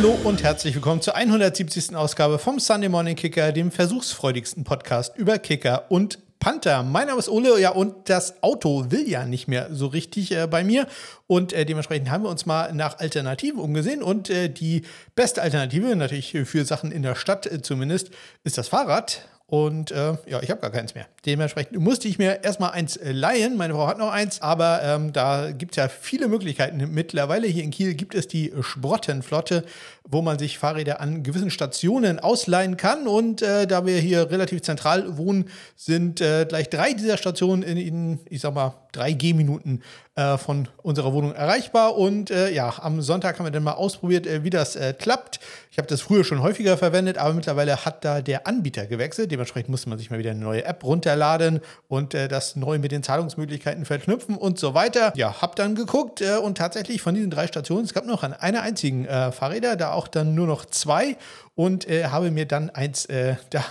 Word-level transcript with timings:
Hallo 0.00 0.16
und 0.24 0.42
herzlich 0.42 0.74
willkommen 0.74 1.02
zur 1.02 1.14
170. 1.14 1.94
Ausgabe 1.94 2.38
vom 2.38 2.58
Sunday 2.58 2.88
Morning 2.88 3.16
Kicker, 3.16 3.52
dem 3.52 3.70
versuchsfreudigsten 3.70 4.64
Podcast 4.64 5.14
über 5.18 5.38
Kicker 5.38 5.90
und 5.90 6.18
Panther. 6.38 6.82
Mein 6.82 7.08
Name 7.08 7.18
ist 7.18 7.28
Ole, 7.28 7.60
ja, 7.60 7.68
und 7.68 8.08
das 8.08 8.42
Auto 8.42 8.86
will 8.88 9.06
ja 9.06 9.26
nicht 9.26 9.46
mehr 9.46 9.68
so 9.70 9.88
richtig 9.88 10.32
äh, 10.32 10.46
bei 10.46 10.64
mir. 10.64 10.86
Und 11.26 11.52
äh, 11.52 11.66
dementsprechend 11.66 12.10
haben 12.10 12.24
wir 12.24 12.30
uns 12.30 12.46
mal 12.46 12.72
nach 12.72 12.98
Alternativen 12.98 13.60
umgesehen. 13.60 14.02
Und 14.02 14.30
äh, 14.30 14.48
die 14.48 14.86
beste 15.16 15.42
Alternative, 15.42 15.94
natürlich 15.94 16.30
für 16.46 16.64
Sachen 16.64 16.92
in 16.92 17.02
der 17.02 17.14
Stadt 17.14 17.44
äh, 17.44 17.60
zumindest, 17.60 18.08
ist 18.42 18.56
das 18.56 18.68
Fahrrad. 18.68 19.28
Und 19.50 19.90
äh, 19.90 20.16
ja, 20.26 20.40
ich 20.40 20.48
habe 20.48 20.60
gar 20.60 20.70
keins 20.70 20.94
mehr. 20.94 21.06
Dementsprechend 21.26 21.76
musste 21.80 22.06
ich 22.06 22.18
mir 22.18 22.44
erstmal 22.44 22.70
eins 22.70 22.96
äh, 22.96 23.10
leihen. 23.10 23.56
Meine 23.56 23.74
Frau 23.74 23.88
hat 23.88 23.98
noch 23.98 24.12
eins, 24.12 24.40
aber 24.40 24.80
ähm, 24.84 25.12
da 25.12 25.50
gibt 25.50 25.72
es 25.72 25.76
ja 25.76 25.88
viele 25.88 26.28
Möglichkeiten. 26.28 26.76
Mittlerweile 26.92 27.48
hier 27.48 27.64
in 27.64 27.72
Kiel 27.72 27.94
gibt 27.94 28.14
es 28.14 28.28
die 28.28 28.52
Sprottenflotte, 28.60 29.64
wo 30.08 30.22
man 30.22 30.38
sich 30.38 30.56
Fahrräder 30.56 31.00
an 31.00 31.24
gewissen 31.24 31.50
Stationen 31.50 32.20
ausleihen 32.20 32.76
kann. 32.76 33.08
Und 33.08 33.42
äh, 33.42 33.66
da 33.66 33.84
wir 33.84 33.98
hier 33.98 34.30
relativ 34.30 34.62
zentral 34.62 35.18
wohnen, 35.18 35.50
sind 35.74 36.20
äh, 36.20 36.46
gleich 36.48 36.70
drei 36.70 36.92
dieser 36.92 37.16
Stationen 37.16 37.64
in, 37.64 37.76
in 37.76 38.20
ich 38.26 38.40
sag 38.42 38.54
mal, 38.54 38.74
drei 38.92 39.12
Gehminuten 39.12 39.82
äh, 40.20 40.38
von 40.38 40.68
unserer 40.82 41.12
Wohnung 41.12 41.34
erreichbar. 41.34 41.96
Und 41.96 42.30
äh, 42.30 42.50
ja, 42.50 42.74
am 42.80 43.00
Sonntag 43.00 43.38
haben 43.38 43.46
wir 43.46 43.50
dann 43.50 43.62
mal 43.62 43.72
ausprobiert, 43.72 44.26
äh, 44.26 44.44
wie 44.44 44.50
das 44.50 44.76
äh, 44.76 44.92
klappt. 44.92 45.40
Ich 45.70 45.78
habe 45.78 45.88
das 45.88 46.00
früher 46.00 46.24
schon 46.24 46.42
häufiger 46.42 46.76
verwendet, 46.76 47.16
aber 47.16 47.32
mittlerweile 47.32 47.84
hat 47.84 48.04
da 48.04 48.20
der 48.20 48.46
Anbieter 48.46 48.86
gewechselt. 48.86 49.30
Dementsprechend 49.30 49.70
musste 49.70 49.88
man 49.88 49.98
sich 49.98 50.10
mal 50.10 50.18
wieder 50.18 50.32
eine 50.32 50.40
neue 50.40 50.64
App 50.64 50.84
runterladen 50.84 51.60
und 51.88 52.14
äh, 52.14 52.28
das 52.28 52.56
neu 52.56 52.78
mit 52.78 52.92
den 52.92 53.02
Zahlungsmöglichkeiten 53.02 53.84
verknüpfen 53.84 54.36
und 54.36 54.58
so 54.58 54.74
weiter. 54.74 55.12
Ja, 55.16 55.40
habe 55.40 55.54
dann 55.54 55.74
geguckt 55.74 56.20
äh, 56.20 56.36
und 56.36 56.58
tatsächlich 56.58 57.00
von 57.00 57.14
diesen 57.14 57.30
drei 57.30 57.46
Stationen, 57.46 57.84
es 57.84 57.94
gab 57.94 58.04
noch 58.04 58.22
an 58.22 58.32
einer 58.32 58.62
einzigen 58.62 59.06
Fahrräder, 59.06 59.76
da 59.76 59.92
auch 59.92 60.08
dann 60.08 60.34
nur 60.34 60.46
noch 60.46 60.64
zwei 60.64 61.16
und 61.54 61.86
habe 61.88 62.30
mir 62.30 62.46
dann 62.46 62.70
eins 62.70 63.08
da 63.50 63.64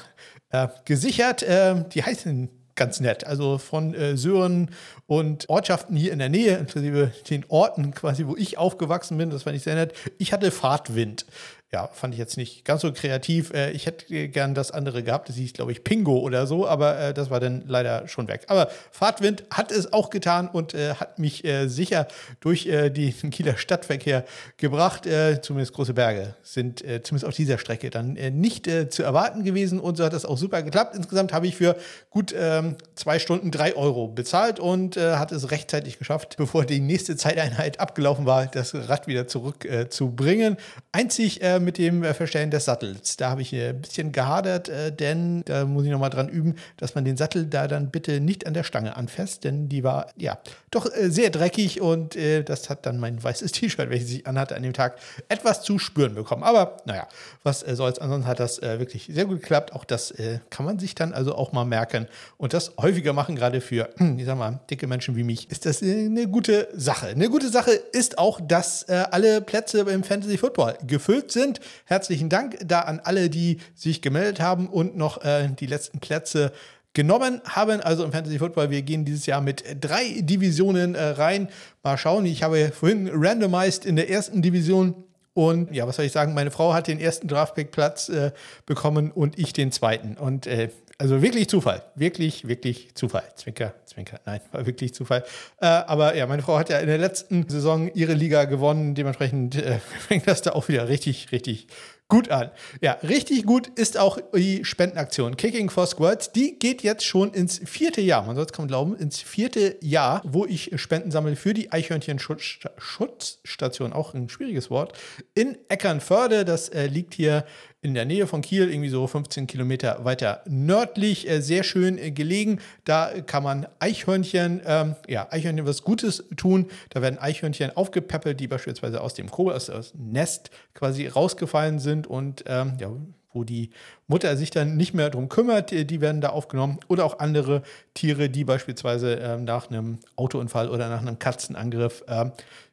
gesichert. 0.85 1.45
die 1.93 2.03
heißen 2.03 2.49
ganz 2.79 2.99
nett. 2.99 3.27
Also 3.27 3.59
von 3.59 3.93
äh, 3.93 4.17
Sören 4.17 4.71
und 5.05 5.47
Ortschaften 5.49 5.95
hier 5.95 6.11
in 6.11 6.19
der 6.19 6.29
Nähe, 6.29 6.57
inklusive 6.57 7.11
den 7.29 7.45
Orten 7.49 7.93
quasi, 7.93 8.25
wo 8.25 8.35
ich 8.35 8.57
aufgewachsen 8.57 9.17
bin, 9.17 9.29
das 9.29 9.43
fand 9.43 9.55
ich 9.55 9.63
sehr 9.63 9.75
nett. 9.75 9.93
Ich 10.17 10.33
hatte 10.33 10.49
Fahrtwind 10.49 11.27
ja, 11.71 11.87
fand 11.93 12.15
ich 12.15 12.19
jetzt 12.19 12.35
nicht 12.35 12.65
ganz 12.65 12.81
so 12.81 12.91
kreativ. 12.91 13.53
Äh, 13.53 13.71
ich 13.71 13.85
hätte 13.85 14.27
gern 14.29 14.55
das 14.55 14.71
andere 14.71 15.03
gehabt, 15.03 15.29
das 15.29 15.35
hieß, 15.35 15.53
glaube 15.53 15.71
ich, 15.71 15.83
Pingo 15.83 16.17
oder 16.17 16.47
so, 16.47 16.67
aber 16.67 16.99
äh, 16.99 17.13
das 17.13 17.29
war 17.29 17.39
dann 17.39 17.63
leider 17.67 18.07
schon 18.07 18.27
weg. 18.27 18.41
Aber 18.47 18.69
Fahrtwind 18.91 19.43
hat 19.51 19.71
es 19.71 19.93
auch 19.93 20.09
getan 20.09 20.47
und 20.47 20.73
äh, 20.73 20.95
hat 20.95 21.19
mich 21.19 21.45
äh, 21.45 21.67
sicher 21.67 22.07
durch 22.39 22.65
äh, 22.65 22.89
den 22.89 23.13
Kieler 23.29 23.55
Stadtverkehr 23.57 24.25
gebracht. 24.57 25.05
Äh, 25.05 25.41
zumindest 25.41 25.73
große 25.73 25.93
Berge 25.93 26.33
sind 26.41 26.79
zumindest 26.79 27.25
auf 27.25 27.35
dieser 27.35 27.57
Strecke 27.57 27.89
dann 27.89 28.13
nicht 28.13 28.69
zu 28.89 29.03
erwarten 29.03 29.43
gewesen 29.43 29.79
und 29.79 29.97
so 29.97 30.03
hat 30.03 30.13
das 30.13 30.25
auch 30.25 30.37
super 30.37 30.63
geklappt. 30.63 30.95
Insgesamt 30.95 31.33
habe 31.33 31.47
ich 31.47 31.55
für 31.55 31.75
gut 32.09 32.33
ähm, 32.37 32.75
zwei 32.95 33.19
Stunden 33.19 33.51
drei 33.51 33.75
Euro 33.75 34.07
bezahlt 34.07 34.59
und 34.59 34.97
hat 34.97 35.31
es 35.31 35.51
rechtzeitig 35.51 35.99
geschafft, 35.99 36.35
bevor 36.37 36.65
die 36.65 36.79
nächste 36.79 37.15
Zeiteinheit 37.15 37.79
abgelaufen 37.79 38.25
war, 38.25 38.47
das 38.47 38.73
Rad 38.73 39.07
wieder 39.07 39.27
zurückzubringen. 39.27 40.57
Einzig 40.91 41.41
äh, 41.59 41.63
mit 41.63 41.77
dem 41.77 42.03
äh, 42.03 42.13
Verstellen 42.13 42.51
des 42.51 42.65
Sattels. 42.65 43.17
Da 43.17 43.29
habe 43.29 43.41
ich 43.41 43.53
ein 43.53 43.81
bisschen 43.81 44.11
gehadert, 44.11 44.69
äh, 44.69 44.91
denn 44.91 45.43
da 45.45 45.65
muss 45.65 45.85
ich 45.85 45.91
nochmal 45.91 46.09
dran 46.09 46.29
üben, 46.29 46.55
dass 46.77 46.95
man 46.95 47.05
den 47.05 47.17
Sattel 47.17 47.45
da 47.45 47.67
dann 47.67 47.91
bitte 47.91 48.19
nicht 48.19 48.47
an 48.47 48.53
der 48.53 48.63
Stange 48.63 48.95
anfasst, 48.95 49.43
denn 49.43 49.69
die 49.69 49.83
war 49.83 50.07
ja 50.17 50.37
doch 50.71 50.87
sehr 50.95 51.31
dreckig 51.31 51.81
und 51.81 52.15
das 52.45 52.69
hat 52.69 52.85
dann 52.85 52.99
mein 52.99 53.23
weißes 53.23 53.51
T-Shirt, 53.53 53.89
welches 53.89 54.11
ich 54.11 54.27
anhatte 54.27 54.55
an 54.55 54.61
dem 54.61 54.73
Tag, 54.73 54.97
etwas 55.27 55.63
zu 55.63 55.79
spüren 55.79 56.13
bekommen. 56.13 56.43
Aber 56.43 56.77
naja, 56.85 57.07
was 57.43 57.61
soll's. 57.61 57.97
Ansonsten 57.97 58.27
hat 58.27 58.39
das 58.39 58.61
wirklich 58.61 59.09
sehr 59.11 59.25
gut 59.25 59.41
geklappt. 59.41 59.73
Auch 59.73 59.83
das 59.83 60.13
kann 60.51 60.65
man 60.65 60.77
sich 60.77 60.93
dann 60.93 61.13
also 61.13 61.33
auch 61.33 61.53
mal 61.53 61.65
merken 61.65 62.07
und 62.37 62.53
das 62.53 62.73
häufiger 62.79 63.13
machen, 63.13 63.35
gerade 63.35 63.61
für, 63.61 63.89
ich 64.17 64.25
sag 64.25 64.37
mal, 64.37 64.59
dicke 64.69 64.85
Menschen 64.85 65.15
wie 65.15 65.23
mich, 65.23 65.49
ist 65.49 65.65
das 65.65 65.81
eine 65.81 66.27
gute 66.27 66.67
Sache. 66.75 67.07
Eine 67.07 67.29
gute 67.29 67.49
Sache 67.49 67.71
ist 67.71 68.19
auch, 68.19 68.39
dass 68.39 68.87
alle 68.87 69.41
Plätze 69.41 69.79
im 69.79 70.03
Fantasy 70.03 70.37
Football 70.37 70.77
gefüllt 70.85 71.31
sind 71.31 71.48
sind. 71.49 71.59
Herzlichen 71.85 72.29
Dank 72.29 72.57
da 72.65 72.81
an 72.81 72.99
alle, 73.03 73.29
die 73.29 73.57
sich 73.75 74.01
gemeldet 74.01 74.39
haben 74.39 74.67
und 74.67 74.97
noch 74.97 75.23
äh, 75.23 75.49
die 75.59 75.65
letzten 75.65 75.99
Plätze 75.99 76.51
genommen 76.93 77.41
haben. 77.45 77.81
Also 77.81 78.03
im 78.03 78.11
Fantasy 78.11 78.39
Football, 78.39 78.69
wir 78.69 78.81
gehen 78.81 79.05
dieses 79.05 79.25
Jahr 79.25 79.41
mit 79.41 79.63
drei 79.81 80.21
Divisionen 80.21 80.95
äh, 80.95 81.03
rein. 81.03 81.49
Mal 81.83 81.97
schauen, 81.97 82.25
ich 82.25 82.43
habe 82.43 82.71
vorhin 82.71 83.09
randomized 83.11 83.85
in 83.85 83.95
der 83.95 84.09
ersten 84.09 84.41
Division 84.41 84.95
und 85.33 85.73
ja, 85.73 85.87
was 85.87 85.95
soll 85.95 86.05
ich 86.05 86.11
sagen? 86.11 86.33
Meine 86.33 86.51
Frau 86.51 86.73
hat 86.73 86.87
den 86.87 86.99
ersten 86.99 87.27
Draftpick-Platz 87.27 88.09
äh, 88.09 88.31
bekommen 88.65 89.11
und 89.11 89.39
ich 89.39 89.53
den 89.53 89.71
zweiten. 89.71 90.17
Und 90.17 90.47
äh, 90.47 90.69
also 90.99 91.21
wirklich 91.21 91.47
Zufall. 91.49 91.81
Wirklich, 91.95 92.47
wirklich 92.47 92.93
Zufall. 92.93 93.23
Zwinker, 93.35 93.73
Zwinker. 93.85 94.19
Nein, 94.25 94.41
war 94.51 94.65
wirklich 94.65 94.93
Zufall. 94.93 95.23
Äh, 95.61 95.65
aber 95.65 96.15
ja, 96.15 96.27
meine 96.27 96.41
Frau 96.41 96.59
hat 96.59 96.69
ja 96.69 96.77
in 96.79 96.87
der 96.87 96.97
letzten 96.97 97.47
Saison 97.47 97.89
ihre 97.93 98.13
Liga 98.13 98.43
gewonnen. 98.43 98.95
Dementsprechend 98.95 99.55
äh, 99.55 99.79
fängt 100.07 100.27
das 100.27 100.41
da 100.41 100.51
auch 100.51 100.67
wieder 100.67 100.89
richtig, 100.89 101.31
richtig 101.31 101.67
gut 102.09 102.29
an. 102.29 102.51
Ja, 102.81 102.97
richtig 103.03 103.45
gut 103.45 103.67
ist 103.67 103.97
auch 103.97 104.17
die 104.35 104.65
Spendenaktion 104.65 105.37
Kicking 105.37 105.69
for 105.69 105.85
Squads. 105.85 106.31
Die 106.31 106.57
geht 106.57 106.81
jetzt 106.81 107.05
schon 107.05 107.31
ins 107.33 107.61
vierte 107.63 108.01
Jahr. 108.01 108.25
Man 108.25 108.35
soll 108.35 108.45
es 108.45 108.51
kaum 108.51 108.67
glauben, 108.67 108.97
ins 108.97 109.21
vierte 109.21 109.77
Jahr, 109.81 110.23
wo 110.25 110.45
ich 110.45 110.71
Spenden 110.81 111.11
sammle 111.11 111.35
für 111.35 111.53
die 111.53 111.71
Eichhörnchen-Schutzstation. 111.71 113.93
Auch 113.93 114.15
ein 114.15 114.27
schwieriges 114.27 114.71
Wort. 114.71 114.97
In 115.35 115.55
Eckernförde. 115.69 116.45
Das 116.45 116.69
äh, 116.69 116.87
liegt 116.87 117.13
hier 117.13 117.45
in 117.81 117.93
der 117.93 118.03
Nähe 118.03 118.27
von 118.27 118.41
Kiel, 118.41 118.69
irgendwie 118.69 118.89
so 118.89 119.07
15 119.07 119.47
Kilometer 119.47 120.03
weiter 120.03 120.43
nördlich, 120.45 121.29
äh, 121.29 121.41
sehr 121.41 121.63
schön 121.63 121.97
äh, 121.97 122.11
gelegen. 122.11 122.59
Da 122.83 123.21
kann 123.25 123.41
man 123.41 123.67
Eichhörnchen, 123.79 124.61
ähm, 124.65 124.95
ja, 125.07 125.27
Eichhörnchen 125.31 125.65
was 125.65 125.83
Gutes 125.83 126.25
tun. 126.35 126.67
Da 126.89 127.01
werden 127.01 127.19
Eichhörnchen 127.19 127.75
aufgepäppelt, 127.75 128.39
die 128.39 128.47
beispielsweise 128.47 128.99
aus 128.99 129.13
dem 129.13 129.31
Kohl, 129.31 129.53
aus, 129.53 129.67
dem 129.67 130.11
Nest 130.11 130.51
quasi 130.73 131.07
rausgefallen 131.07 131.79
sind 131.79 131.98
und 132.07 132.43
ähm, 132.47 132.73
ja, 132.79 132.91
wo 133.31 133.43
die 133.43 133.69
Mutter 134.07 134.35
sich 134.37 134.49
dann 134.49 134.75
nicht 134.75 134.93
mehr 134.93 135.09
darum 135.09 135.29
kümmert, 135.29 135.71
die 135.71 136.01
werden 136.01 136.21
da 136.21 136.29
aufgenommen. 136.29 136.79
Oder 136.87 137.05
auch 137.05 137.19
andere 137.19 137.61
Tiere, 137.93 138.29
die 138.29 138.43
beispielsweise 138.43 139.15
ähm, 139.15 139.43
nach 139.45 139.69
einem 139.69 139.99
Autounfall 140.15 140.69
oder 140.69 140.89
nach 140.89 141.01
einem 141.01 141.19
Katzenangriff 141.19 142.03
ähm, 142.07 142.31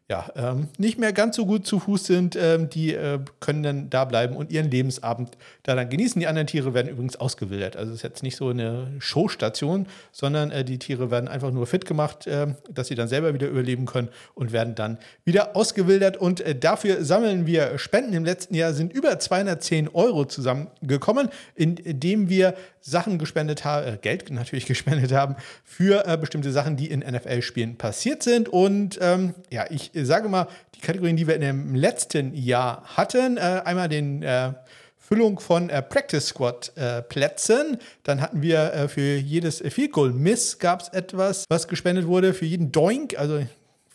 ja, 0.09 0.31
ähm, 0.37 0.69
nicht 0.79 0.99
mehr 0.99 1.13
ganz 1.13 1.35
so 1.35 1.47
gut 1.47 1.67
zu 1.67 1.81
Fuß 1.81 2.05
sind, 2.05 2.37
ähm, 2.37 2.71
die 2.71 2.95
äh, 2.95 3.19
können 3.41 3.65
dann 3.65 3.91
da 3.91 4.05
bleiben 4.05 4.37
und 4.37 4.53
ihren 4.53 4.71
Lebensabend 4.71 5.37
da 5.65 5.75
dann 5.75 5.91
genießen. 5.91 6.21
Die 6.21 6.29
anderen 6.29 6.47
Tiere 6.47 6.75
werden 6.75 6.89
übrigens 6.89 7.17
ausgewildert. 7.17 7.77
Also 7.77 7.91
es 7.91 7.99
ist 7.99 8.03
jetzt 8.05 8.23
nicht 8.23 8.37
so 8.37 8.51
eine 8.51 8.93
Showstation, 9.01 9.87
sondern 10.13 10.53
äh, 10.53 10.65
die 10.65 10.79
Tiere 10.79 11.11
werden 11.11 11.29
einfach 11.29 11.51
nur 11.51 11.67
fit 11.67 11.87
gemacht, 11.87 12.29
äh, 12.29 12.55
dass 12.71 12.87
sie 12.87 12.95
dann 12.95 13.09
selber 13.09 13.35
wieder 13.35 13.49
überleben 13.49 13.87
können 13.87 14.09
und 14.35 14.53
werden 14.53 14.77
dann 14.77 14.99
wieder 15.25 15.57
ausgewildert. 15.57 16.17
Und 16.17 16.41
äh, 16.41 16.55
dafür 16.55 17.05
sammeln 17.05 17.47
wir 17.47 17.77
Spenden. 17.77 18.13
Im 18.13 18.25
letzten 18.25 18.55
Jahr 18.55 18.75
sind 18.75 18.93
über 18.93 19.19
210 19.19 19.89
Euro 19.89 20.25
zusammengekommen, 20.27 21.31
indem 21.57 22.29
wir 22.29 22.55
Sachen 22.81 23.19
gespendet 23.19 23.65
haben, 23.65 23.95
äh, 23.95 23.99
Geld 24.01 24.31
natürlich 24.31 24.67
gespendet 24.67 25.11
haben 25.11 25.35
für 25.65 26.07
äh, 26.07 26.17
bestimmte 26.17 26.53
Sachen, 26.53 26.77
die 26.77 26.91
in 26.91 27.01
NFL-Spielen 27.01 27.77
passiert 27.77 28.23
sind. 28.23 28.49
Und 28.49 29.01
ähm, 29.03 29.35
ja, 29.51 29.65
ich 29.69 29.96
sage 30.05 30.29
mal, 30.29 30.49
die 30.75 30.81
Kategorien, 30.81 31.17
die 31.17 31.27
wir 31.27 31.39
dem 31.39 31.75
letzten 31.75 32.35
Jahr 32.35 32.83
hatten, 32.97 33.37
äh, 33.37 33.63
einmal 33.65 33.89
den 33.89 34.23
äh, 34.23 34.53
Füllung 34.99 35.39
von 35.39 35.71
äh, 35.71 35.83
Practice 35.83 36.27
Squad 36.27 36.73
äh, 36.77 37.03
Plätzen. 37.03 37.79
Dann 38.03 38.21
hatten 38.21 38.43
wir 38.43 38.73
äh, 38.73 38.89
für 38.89 39.17
jedes 39.17 39.63
Field 39.69 39.93
Goal 39.93 40.13
Miss 40.13 40.59
gab 40.59 40.83
es 40.83 40.89
etwas, 40.89 41.45
was 41.49 41.69
gespendet 41.69 42.07
wurde. 42.07 42.35
Für 42.35 42.45
jeden 42.45 42.73
Doink, 42.73 43.17
also 43.17 43.41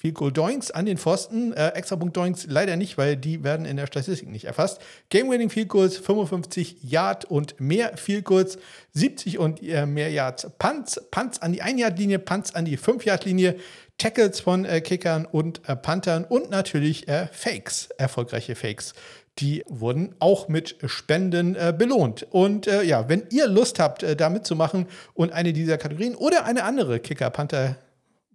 Field 0.02 0.16
Goal 0.16 0.32
Doinks 0.32 0.72
an 0.72 0.88
den 0.88 0.98
Pfosten. 0.98 1.54
Äh, 1.54 1.70
Extrapunkt 1.74 2.18
Doinks 2.18 2.48
leider 2.50 2.76
nicht, 2.76 2.98
weil 2.98 3.16
die 3.16 3.44
werden 3.44 3.68
in 3.68 3.78
der 3.78 3.86
Statistik 3.86 4.30
nicht 4.30 4.46
erfasst. 4.46 4.82
Game 5.10 5.30
Winning 5.30 5.52
Field 5.52 5.70
Goals 5.70 5.98
55 5.98 6.78
Yard 6.82 7.26
und 7.26 7.60
mehr 7.60 7.96
Field 7.98 8.26
Goals 8.26 8.58
70 8.94 9.38
und 9.38 9.62
äh, 9.62 9.86
mehr 9.86 10.10
Yards 10.10 10.48
Punts, 10.58 11.00
Punts 11.12 11.40
an 11.44 11.54
die 11.54 11.62
1 11.62 11.80
Yard 11.80 12.00
Linie, 12.00 12.18
Punts 12.18 12.56
an 12.56 12.66
die 12.66 12.78
5 12.78 13.06
Yard 13.06 13.26
Linie. 13.26 13.58
Tackles 14.02 14.40
von 14.40 14.66
äh, 14.66 14.82
Kickern 14.82 15.28
und 15.32 15.62
äh, 15.70 15.76
Panthern 15.76 16.26
und 16.26 16.50
natürlich 16.50 17.08
äh, 17.08 17.28
Fakes, 17.32 17.90
erfolgreiche 18.00 18.56
Fakes. 18.56 18.96
Die 19.38 19.64
wurden 19.68 20.16
auch 20.18 20.48
mit 20.48 20.76
Spenden 20.88 21.56
äh, 21.56 21.72
belohnt. 21.78 22.26
Und 22.32 22.66
äh, 22.66 22.82
ja, 22.82 23.08
wenn 23.10 23.28
ihr 23.30 23.48
Lust 23.48 23.78
habt, 23.78 24.02
äh, 24.02 24.16
da 24.16 24.30
mitzumachen 24.30 24.88
und 25.14 25.32
eine 25.32 25.54
dieser 25.54 25.78
Kategorien 25.78 26.16
oder 26.16 26.46
eine 26.46 26.64
andere 26.64 27.00
Kicker-Panther 27.00 27.76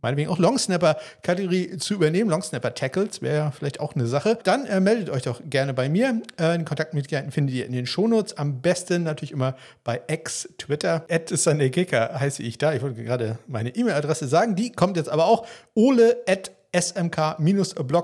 meinetwegen 0.07 0.31
auch 0.31 0.39
Longsnapper-Kategorie 0.39 1.79
zu 1.79 1.95
übernehmen. 1.95 2.31
Longsnapper-Tackles 2.31 3.23
wäre 3.23 3.37
ja 3.37 3.51
vielleicht 3.51 3.81
auch 3.81 3.97
eine 3.97 4.07
Sache. 4.07 4.39
Dann 4.45 4.65
äh, 4.67 4.79
meldet 4.79 5.11
euch 5.11 5.25
doch 5.25 5.41
gerne 5.45 5.75
bei 5.75 5.89
mir. 5.89 6.23
Äh, 6.37 6.53
den 6.53 6.65
Kontaktmöglichkeiten 6.65 7.33
findet 7.33 7.57
ihr 7.57 7.67
in 7.67 7.73
den 7.73 7.87
Shownotes. 7.87 8.39
Am 8.39 8.61
besten 8.61 9.03
natürlich 9.03 9.33
immer 9.33 9.57
bei 9.83 10.01
X, 10.07 10.49
Twitter. 10.59 11.05
At 11.11 11.27
Kicker 11.73 12.21
heiße 12.21 12.41
ich 12.45 12.57
da. 12.57 12.73
Ich 12.73 12.83
wollte 12.83 13.03
gerade 13.03 13.39
meine 13.49 13.75
E-Mail-Adresse 13.75 14.29
sagen. 14.29 14.55
Die 14.55 14.71
kommt 14.71 14.97
jetzt 14.97 15.09
aber 15.09 15.27
auch. 15.27 15.45
Ole 15.75 16.19
at 16.29 16.53
smk-blog.de. 16.77 17.97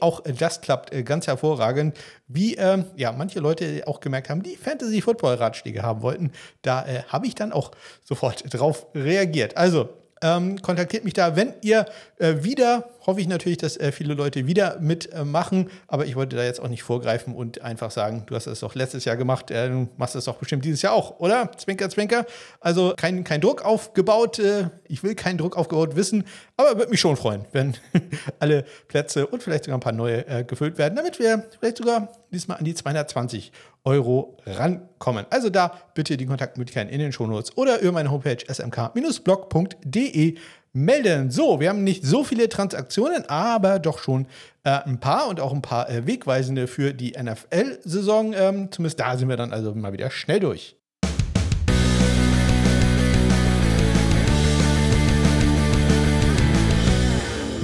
Auch 0.00 0.22
das 0.22 0.60
klappt 0.60 0.92
äh, 0.92 1.04
ganz 1.04 1.28
hervorragend. 1.28 1.96
Wie 2.26 2.54
ähm, 2.56 2.86
ja, 2.96 3.12
manche 3.12 3.38
Leute 3.40 3.82
auch 3.86 4.00
gemerkt 4.00 4.28
haben, 4.30 4.42
die 4.42 4.56
Fantasy-Football-Ratschläge 4.56 5.82
haben 5.82 6.02
wollten, 6.02 6.32
da 6.62 6.84
äh, 6.86 7.04
habe 7.08 7.26
ich 7.26 7.34
dann 7.34 7.52
auch 7.52 7.70
sofort 8.04 8.42
drauf 8.52 8.86
reagiert. 8.94 9.56
Also, 9.56 9.99
ähm, 10.22 10.60
kontaktiert 10.60 11.04
mich 11.04 11.14
da, 11.14 11.34
wenn 11.36 11.54
ihr 11.62 11.86
äh, 12.18 12.42
wieder, 12.42 12.90
hoffe 13.06 13.20
ich 13.20 13.28
natürlich, 13.28 13.58
dass 13.58 13.76
äh, 13.78 13.90
viele 13.90 14.14
Leute 14.14 14.46
wieder 14.46 14.78
mitmachen, 14.80 15.66
äh, 15.66 15.70
aber 15.88 16.06
ich 16.06 16.14
wollte 16.14 16.36
da 16.36 16.44
jetzt 16.44 16.60
auch 16.60 16.68
nicht 16.68 16.82
vorgreifen 16.82 17.34
und 17.34 17.62
einfach 17.62 17.90
sagen, 17.90 18.24
du 18.26 18.34
hast 18.34 18.46
es 18.46 18.60
doch 18.60 18.74
letztes 18.74 19.06
Jahr 19.06 19.16
gemacht, 19.16 19.50
äh, 19.50 19.68
du 19.68 19.88
machst 19.96 20.14
es 20.16 20.24
doch 20.24 20.36
bestimmt 20.36 20.64
dieses 20.64 20.82
Jahr 20.82 20.92
auch, 20.92 21.20
oder? 21.20 21.50
Zwinker, 21.56 21.88
Zwinker. 21.88 22.26
Also 22.60 22.92
kein, 22.96 23.24
kein 23.24 23.40
Druck 23.40 23.64
aufgebaut, 23.64 24.38
äh, 24.38 24.68
ich 24.88 25.02
will 25.02 25.14
keinen 25.14 25.38
Druck 25.38 25.56
aufgebaut 25.56 25.96
wissen, 25.96 26.24
aber 26.56 26.76
würde 26.76 26.90
mich 26.90 27.00
schon 27.00 27.16
freuen, 27.16 27.46
wenn 27.52 27.76
alle 28.38 28.64
Plätze 28.88 29.26
und 29.26 29.42
vielleicht 29.42 29.64
sogar 29.64 29.78
ein 29.78 29.82
paar 29.82 29.92
neue 29.92 30.26
äh, 30.26 30.44
gefüllt 30.44 30.76
werden, 30.76 30.96
damit 30.96 31.18
wir 31.18 31.44
vielleicht 31.58 31.78
sogar 31.78 32.08
diesmal 32.32 32.58
an 32.58 32.64
die 32.64 32.74
220 32.74 33.52
Euro 33.84 34.36
rankommen. 34.46 35.26
Also 35.30 35.50
da 35.50 35.72
bitte 35.94 36.16
die 36.16 36.26
Kontaktmöglichkeiten 36.26 36.92
in 36.92 36.98
den 37.00 37.12
Shownotes 37.12 37.56
oder 37.56 37.80
über 37.80 37.92
meine 37.92 38.10
Homepage 38.10 38.44
smk-blog.de 38.48 40.36
melden. 40.72 41.30
So, 41.30 41.60
wir 41.60 41.68
haben 41.68 41.84
nicht 41.84 42.04
so 42.04 42.24
viele 42.24 42.48
Transaktionen, 42.48 43.28
aber 43.28 43.78
doch 43.78 43.98
schon 43.98 44.26
äh, 44.62 44.70
ein 44.70 45.00
paar 45.00 45.28
und 45.28 45.40
auch 45.40 45.52
ein 45.52 45.62
paar 45.62 45.90
äh, 45.90 46.06
Wegweisende 46.06 46.66
für 46.66 46.94
die 46.94 47.16
NFL-Saison. 47.20 48.34
Ähm, 48.34 48.70
zumindest 48.70 49.00
da 49.00 49.16
sind 49.16 49.28
wir 49.28 49.36
dann 49.36 49.52
also 49.52 49.74
mal 49.74 49.92
wieder 49.92 50.10
schnell 50.10 50.40
durch. 50.40 50.76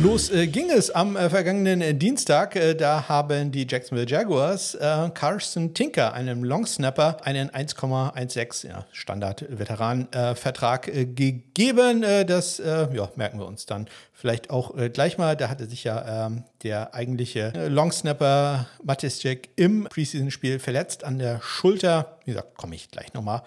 Los 0.02 0.30
äh, 0.30 0.46
ging 0.46 0.68
es 0.68 0.90
am 0.90 1.16
äh, 1.16 1.30
vergangenen 1.30 1.80
äh, 1.80 1.94
Dienstag. 1.94 2.54
Äh, 2.54 2.74
da 2.74 3.08
haben 3.08 3.50
die 3.50 3.66
Jacksonville 3.68 4.06
Jaguars 4.06 4.74
äh, 4.74 5.08
Carson 5.14 5.72
Tinker, 5.72 6.12
einem 6.12 6.44
Longsnapper, 6.44 7.24
einen 7.24 7.48
1,16 7.48 8.68
ja, 8.68 8.84
Standard-Veteran-Vertrag 8.92 10.88
äh, 10.88 11.06
gegeben. 11.06 12.02
das 12.02 12.58
ja, 12.58 13.08
merken 13.16 13.38
wir 13.38 13.46
uns 13.46 13.64
dann 13.64 13.88
vielleicht 14.12 14.50
auch 14.50 14.74
gleich 14.92 15.16
mal. 15.18 15.36
Da 15.36 15.48
hatte 15.48 15.66
sich 15.66 15.84
ja 15.84 16.26
ähm, 16.26 16.44
der 16.62 16.94
eigentliche 16.94 17.68
Longsnapper 17.68 18.66
Matis 18.82 19.22
Jack 19.22 19.48
im 19.56 19.84
Preseason-Spiel 19.84 20.58
verletzt 20.58 21.04
an 21.04 21.18
der 21.18 21.40
Schulter. 21.42 22.18
Wie 22.24 22.32
gesagt, 22.32 22.56
komme 22.56 22.74
ich 22.74 22.90
gleich 22.90 23.14
nochmal 23.14 23.42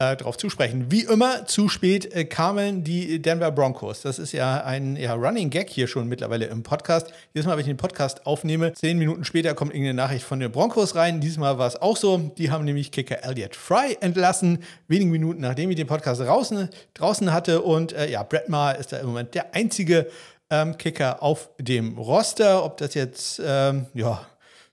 äh, 0.00 0.16
darauf 0.16 0.36
zu. 0.36 0.48
Wie 0.48 1.02
immer, 1.02 1.46
zu 1.46 1.68
spät 1.68 2.12
äh, 2.12 2.24
kamen 2.24 2.82
die 2.82 3.20
Denver 3.20 3.52
Broncos. 3.52 4.00
Das 4.00 4.18
ist 4.18 4.32
ja 4.32 4.64
ein 4.64 4.96
ja, 4.96 5.14
Running 5.14 5.50
Gag 5.50 5.70
hier 5.70 5.86
schon 5.86 6.08
mittlerweile 6.08 6.46
im 6.46 6.62
Podcast. 6.62 7.12
Jedes 7.34 7.46
Mal, 7.46 7.52
wenn 7.52 7.60
ich 7.60 7.66
den 7.66 7.76
Podcast 7.76 8.26
aufnehme, 8.26 8.72
zehn 8.72 8.98
Minuten 8.98 9.24
später 9.24 9.54
kommt 9.54 9.72
irgendeine 9.72 9.94
Nachricht 9.94 10.24
von 10.24 10.40
den 10.40 10.50
Broncos 10.50 10.96
rein. 10.96 11.20
Diesmal 11.20 11.58
war 11.58 11.68
es 11.68 11.76
auch 11.80 11.96
so. 11.96 12.32
Die 12.38 12.50
haben 12.50 12.64
nämlich 12.64 12.90
Kicker 12.90 13.22
Elliott 13.22 13.54
Fry 13.54 13.96
entlassen, 14.00 14.64
wenige 14.88 15.10
Minuten 15.10 15.42
nachdem 15.42 15.70
ich 15.70 15.76
den 15.76 15.86
Podcast 15.86 16.20
draußen, 16.20 16.70
draußen 16.94 17.32
hatte. 17.32 17.60
Und 17.60 17.92
äh, 17.92 18.10
ja, 18.10 18.22
Brett 18.22 18.48
Maher 18.48 18.78
ist 18.78 18.92
da 18.92 18.98
im 18.98 19.06
Moment 19.06 19.34
der 19.34 19.54
einzige 19.54 20.08
ähm, 20.48 20.78
Kicker 20.78 21.22
auf 21.22 21.50
dem 21.58 21.98
Roster. 21.98 22.64
Ob 22.64 22.78
das 22.78 22.94
jetzt, 22.94 23.40
ähm, 23.44 23.86
ja, 23.94 24.26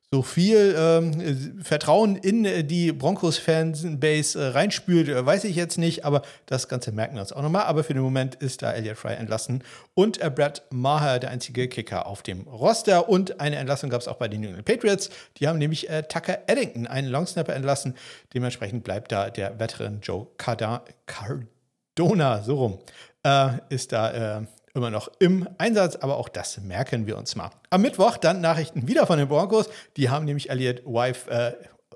so 0.10 0.22
viel 0.22 0.74
ähm, 0.78 1.62
Vertrauen 1.62 2.16
in 2.16 2.46
äh, 2.46 2.64
die 2.64 2.94
Broncos-Fanbase 2.94 4.40
äh, 4.42 4.48
reinspült, 4.50 5.10
äh, 5.10 5.26
weiß 5.26 5.44
ich 5.44 5.58
jetzt 5.58 5.78
nicht, 5.78 6.06
aber 6.06 6.22
das 6.46 6.70
Ganze 6.70 6.94
merken 6.94 7.16
wir 7.16 7.22
uns 7.22 7.34
auch 7.34 7.42
nochmal. 7.42 7.64
Aber 7.64 7.84
für 7.84 7.94
den 7.94 8.04
Moment 8.04 8.36
ist 8.36 8.62
da 8.62 8.72
Elliot 8.72 8.98
Fry 8.98 9.16
entlassen 9.16 9.64
und 9.96 10.22
äh, 10.22 10.30
Brad 10.30 10.64
Maher 10.70 11.20
der 11.20 11.32
einzige 11.32 11.68
Kicker 11.68 12.08
auf 12.08 12.24
dem 12.24 12.48
Roster. 12.48 13.10
Und 13.10 13.42
eine 13.42 13.58
Entlassung 13.58 13.90
gab 13.90 14.00
es 14.00 14.08
auch 14.08 14.16
bei 14.16 14.30
den 14.30 14.40
New 14.40 14.48
England 14.48 14.66
Patriots. 14.66 15.10
Die 15.38 15.48
haben 15.50 15.60
nämlich 15.60 15.90
äh, 15.90 16.04
Tucker 16.04 16.40
Eddington, 16.48 16.88
einen 16.88 17.10
Longsnapper, 17.10 17.54
entlassen. 17.54 17.96
Dementsprechend 18.34 18.86
bleibt 18.86 19.12
da 19.12 19.30
der 19.30 19.60
Veteran 19.60 20.00
Joe 20.02 20.28
Cardona, 20.38 20.84
Cardona 21.06 22.44
so 22.44 22.56
rum, 22.56 22.80
äh, 23.24 23.50
ist 23.70 23.92
da 23.92 24.48
immer 24.78 24.92
noch 24.92 25.10
im 25.20 25.48
Einsatz, 25.58 25.96
aber 25.98 26.18
auch 26.18 26.30
das 26.30 26.60
merken 26.60 27.08
wir 27.08 27.18
uns 27.18 27.36
mal. 27.36 27.50
Am 27.70 27.82
Mittwoch 27.82 28.18
dann 28.18 28.42
Nachrichten 28.42 28.88
wieder 28.88 29.06
von 29.06 29.18
den 29.18 29.28
Broncos. 29.28 29.70
Die 29.98 30.10
haben 30.10 30.26
nämlich 30.26 30.50
Elliot 30.50 30.86
Wife, 30.86 31.30
äh, 31.30 31.54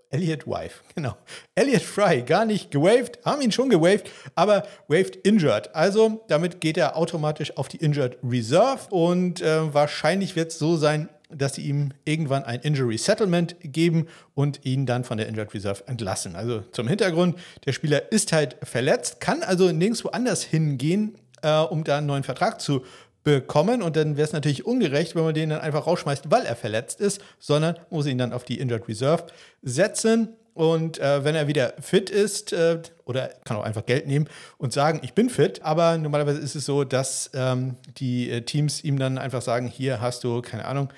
Elliot 0.10 0.46
Wife, 0.46 0.82
genau. 0.96 1.16
Elliot 1.56 1.82
Fry, 1.82 2.22
gar 2.22 2.46
nicht 2.46 2.72
gewaved, 2.72 3.20
haben 3.24 3.42
ihn 3.42 3.52
schon 3.52 3.70
gewaved, 3.70 4.10
aber 4.36 4.64
waved 4.88 5.16
injured. 5.18 5.74
Also 5.74 6.24
damit 6.28 6.60
geht 6.60 6.78
er 6.78 6.98
automatisch 6.98 7.56
auf 7.58 7.68
die 7.68 7.78
Injured 7.78 8.18
Reserve 8.24 8.82
und 8.90 9.42
äh, 9.42 9.74
wahrscheinlich 9.74 10.36
wird 10.36 10.52
es 10.52 10.60
so 10.60 10.76
sein, 10.76 11.10
dass 11.34 11.56
sie 11.56 11.62
ihm 11.62 11.94
irgendwann 12.04 12.44
ein 12.44 12.60
Injury 12.60 12.98
Settlement 12.98 13.56
geben 13.62 14.08
und 14.34 14.66
ihn 14.66 14.86
dann 14.86 15.06
von 15.06 15.18
der 15.18 15.28
Injured 15.28 15.54
Reserve 15.54 15.84
entlassen. 15.88 16.36
Also 16.36 16.62
zum 16.74 16.90
Hintergrund, 16.90 17.38
der 17.66 17.72
Spieler 17.72 18.12
ist 18.12 18.34
halt 18.34 18.58
verletzt, 18.64 19.22
kann 19.22 19.42
also 19.44 19.72
nirgendwo 19.72 20.10
anders 20.10 20.44
hingehen 20.44 21.16
äh, 21.42 21.60
um 21.60 21.84
da 21.84 21.98
einen 21.98 22.08
neuen 22.08 22.24
Vertrag 22.24 22.62
zu 22.62 22.84
bekommen. 23.24 23.82
Und 23.82 23.96
dann 23.96 24.18
wäre 24.18 24.26
es 24.26 24.34
natürlich 24.34 24.66
ungerecht, 24.66 25.16
wenn 25.16 25.24
man 25.24 25.34
den 25.34 25.50
dann 25.50 25.62
einfach 25.62 25.88
rausschmeißt, 25.88 26.32
weil 26.32 26.46
er 26.46 26.56
verletzt 26.56 27.02
ist, 27.02 27.22
sondern 27.40 27.78
muss 27.90 28.06
ihn 28.08 28.18
dann 28.18 28.34
auf 28.34 28.44
die 28.44 28.60
Injured 28.60 28.88
Reserve 28.88 29.26
setzen. 29.62 30.30
Und 30.54 31.00
äh, 31.00 31.24
wenn 31.24 31.36
er 31.36 31.48
wieder 31.48 31.74
fit 31.80 32.10
ist, 32.10 32.52
äh, 32.52 32.82
oder 33.06 33.30
kann 33.46 33.56
auch 33.56 33.64
einfach 33.64 33.86
Geld 33.86 34.06
nehmen 34.08 34.28
und 34.58 34.74
sagen, 34.74 35.00
ich 35.02 35.14
bin 35.14 35.30
fit, 35.30 35.62
aber 35.64 35.98
normalerweise 35.98 36.40
ist 36.40 36.56
es 36.56 36.66
so, 36.66 36.84
dass 36.84 37.32
ähm, 37.34 37.76
die 37.98 38.30
äh, 38.30 38.42
Teams 38.42 38.84
ihm 38.84 39.00
dann 39.00 39.18
einfach 39.18 39.42
sagen, 39.42 39.68
hier 39.68 40.02
hast 40.02 40.26
du, 40.26 40.42
keine 40.42 40.66
Ahnung, 40.66 40.90